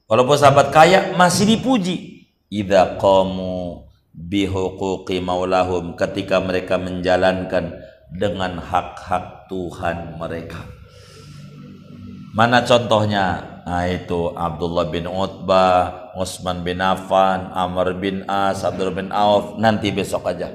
Walaupun 0.06 0.38
sahabat 0.38 0.70
kaya 0.70 1.18
masih 1.18 1.58
dipuji. 1.58 2.30
Idza 2.54 3.02
qamu 3.02 3.90
bihuquqi 4.14 5.18
maulahum. 5.26 5.98
Ketika 5.98 6.38
mereka 6.38 6.78
menjalankan 6.78 7.82
dengan 8.14 8.62
hak-hak 8.62 9.50
Tuhan 9.50 10.22
mereka. 10.22 10.62
Mana 12.34 12.62
contohnya? 12.62 13.54
Nah 13.66 13.90
itu 13.90 14.34
Abdullah 14.38 14.90
bin 14.94 15.10
Utbah, 15.10 16.03
Utsman 16.14 16.62
bin 16.62 16.80
Affan, 16.80 17.50
Amr 17.54 17.98
bin 17.98 18.26
As, 18.30 18.62
Abdul 18.62 18.94
bin 18.94 19.10
Auf. 19.10 19.58
Nanti 19.58 19.90
besok 19.90 20.30
aja. 20.30 20.54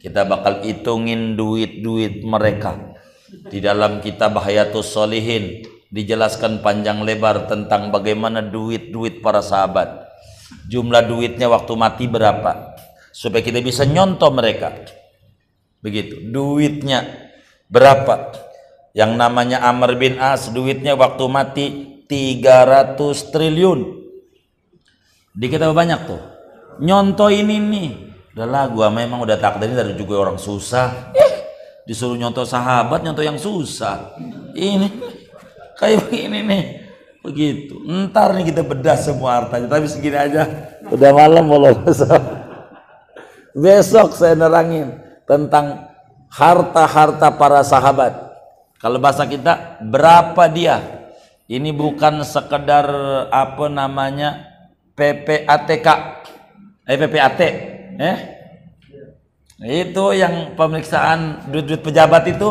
Kita 0.00 0.24
bakal 0.24 0.64
hitungin 0.64 1.34
duit-duit 1.36 2.22
mereka. 2.22 2.96
Di 3.30 3.62
dalam 3.62 4.02
kitab 4.02 4.38
Hayatus 4.38 4.90
Solihin 4.90 5.62
dijelaskan 5.90 6.62
panjang 6.62 7.02
lebar 7.02 7.50
tentang 7.50 7.90
bagaimana 7.90 8.42
duit-duit 8.42 9.22
para 9.22 9.42
sahabat. 9.42 10.06
Jumlah 10.70 11.06
duitnya 11.06 11.50
waktu 11.50 11.72
mati 11.74 12.04
berapa? 12.10 12.74
Supaya 13.10 13.42
kita 13.42 13.62
bisa 13.62 13.82
nyontoh 13.86 14.30
mereka. 14.30 14.72
Begitu. 15.82 16.30
Duitnya 16.30 17.06
berapa? 17.66 18.50
yang 18.92 19.14
namanya 19.14 19.62
Amr 19.62 19.94
bin 19.94 20.18
As 20.18 20.50
duitnya 20.50 20.98
waktu 20.98 21.24
mati 21.30 21.66
300 22.10 22.98
triliun 23.30 23.80
di 25.34 25.46
kita 25.46 25.70
banyak 25.70 26.00
tuh. 26.06 26.22
Nyontoh 26.80 27.30
ini 27.30 27.56
nih. 27.60 27.90
Udahlah 28.34 28.70
gua 28.70 28.88
memang 28.88 29.22
udah 29.22 29.36
takdir 29.36 29.70
dari 29.74 29.94
juga 29.94 30.22
orang 30.22 30.38
susah. 30.40 31.12
Eh, 31.12 31.32
disuruh 31.84 32.16
nyontoh 32.16 32.46
sahabat 32.46 33.04
nyontoh 33.04 33.22
yang 33.22 33.36
susah. 33.36 34.16
Ini 34.56 34.88
kayak 35.76 36.08
begini 36.08 36.38
nih. 36.46 36.64
Begitu. 37.20 37.74
Ntar 37.84 38.32
nih 38.38 38.54
kita 38.54 38.62
bedah 38.64 38.96
semua 38.96 39.42
hartanya. 39.42 39.68
Tapi 39.68 39.86
segini 39.86 40.16
aja. 40.16 40.48
Udah 40.88 41.10
malam 41.12 41.46
belum 41.46 41.84
besok 43.62 44.14
saya 44.14 44.38
nerangin 44.38 44.94
tentang 45.26 45.90
harta-harta 46.30 47.28
para 47.34 47.60
sahabat. 47.66 48.30
Kalau 48.80 48.96
bahasa 48.96 49.28
kita 49.28 49.82
berapa 49.84 50.48
dia? 50.48 50.80
Ini 51.50 51.74
bukan 51.74 52.22
sekedar 52.22 52.86
apa 53.28 53.66
namanya 53.66 54.49
PPATK. 55.00 55.88
Eh 56.84 56.96
PPAT, 57.00 57.40
eh? 57.96 58.16
Itu 59.60 60.12
yang 60.12 60.52
pemeriksaan 60.56 61.48
duit-duit 61.48 61.80
pejabat 61.80 62.28
itu. 62.28 62.50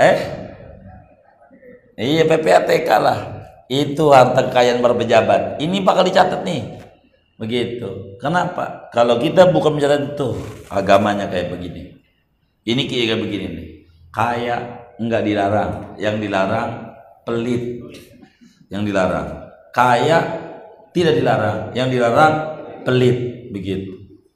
Eh? 0.00 0.18
Iya 1.98 2.24
PPATK 2.24 2.88
lah. 2.96 3.18
Itu 3.68 4.16
harta 4.16 4.48
kekayaan 4.48 4.80
para 4.80 4.96
pejabat. 4.96 5.60
Ini 5.60 5.84
bakal 5.84 6.08
dicatat 6.08 6.40
nih. 6.40 6.80
Begitu. 7.36 8.16
Kenapa? 8.16 8.88
Kalau 8.96 9.20
kita 9.20 9.52
bukan 9.52 9.76
mencatat 9.76 10.16
itu, 10.16 10.40
agamanya 10.72 11.28
kayak 11.28 11.52
begini. 11.52 12.00
Ini 12.64 12.82
kayak 12.88 13.20
begini 13.20 13.46
nih. 13.52 13.68
Kaya 14.08 14.56
enggak 14.96 15.22
dilarang, 15.22 15.72
yang 16.00 16.16
dilarang 16.16 16.96
pelit. 17.28 17.84
Yang 18.68 18.82
dilarang. 18.92 19.28
Kaya 19.72 20.18
tidak 20.92 21.14
dilarang, 21.20 21.58
yang 21.72 21.88
dilarang 21.88 22.34
pelit. 22.84 23.48
Begitu. 23.52 23.92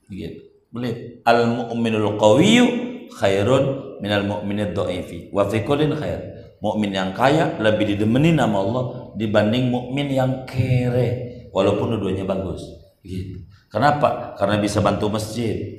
Begitu. 0.09 0.41
Pelit. 0.72 1.20
Al 1.24 1.49
mu'minul 1.49 2.16
qawiyyu 2.16 2.66
khairun 3.12 3.99
minal 4.01 4.24
mu'minid 4.24 4.72
dha'ifi. 4.72 5.33
Wa 5.33 5.49
fi 5.49 5.64
kullin 5.64 5.93
khair. 5.97 6.33
Mukmin 6.62 6.95
yang 6.95 7.11
kaya 7.11 7.59
lebih 7.59 7.91
didemeni 7.91 8.39
nama 8.39 8.62
Allah 8.62 8.85
dibanding 9.18 9.66
mukmin 9.66 10.07
yang 10.07 10.47
kere 10.47 11.51
walaupun 11.51 11.99
dua-duanya 11.99 12.22
bagus. 12.22 12.62
Gitu. 13.03 13.43
Kenapa? 13.66 14.39
Karena 14.39 14.62
bisa 14.62 14.78
bantu 14.78 15.11
masjid 15.11 15.74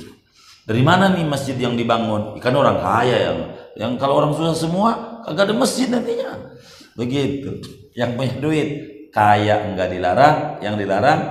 dari 0.64 0.80
mana 0.80 1.12
nih 1.12 1.28
masjid 1.28 1.60
yang 1.60 1.76
dibangun? 1.76 2.40
Ikan 2.40 2.56
orang 2.56 2.80
kaya 2.80 3.18
yang 3.20 3.38
yang 3.76 3.92
kalau 4.00 4.24
orang 4.24 4.32
susah 4.32 4.56
semua 4.56 5.20
kagak 5.28 5.52
ada 5.52 5.56
masjid 5.60 5.92
nantinya. 5.92 6.56
Begitu. 6.96 7.60
Yang 7.94 8.12
punya 8.18 8.36
duit 8.42 8.70
kaya 9.14 9.70
enggak 9.70 9.90
dilarang, 9.94 10.38
yang 10.62 10.76
dilarang 10.78 11.22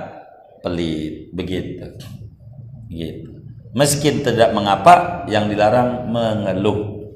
pelit. 0.63 1.31
Begitu. 1.35 1.83
Begitu. 2.87 3.29
Meski 3.73 4.21
tidak 4.23 4.53
mengapa, 4.53 5.25
yang 5.27 5.49
dilarang 5.49 6.07
mengeluh. 6.07 7.09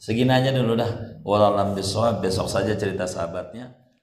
Segini 0.00 0.34
aja 0.34 0.50
dulu 0.50 0.74
dah. 0.74 1.22
Wallahualam 1.22 1.76
besok 1.76 2.50
saja 2.50 2.74
cerita 2.74 3.06
sahabatnya. 3.06 3.81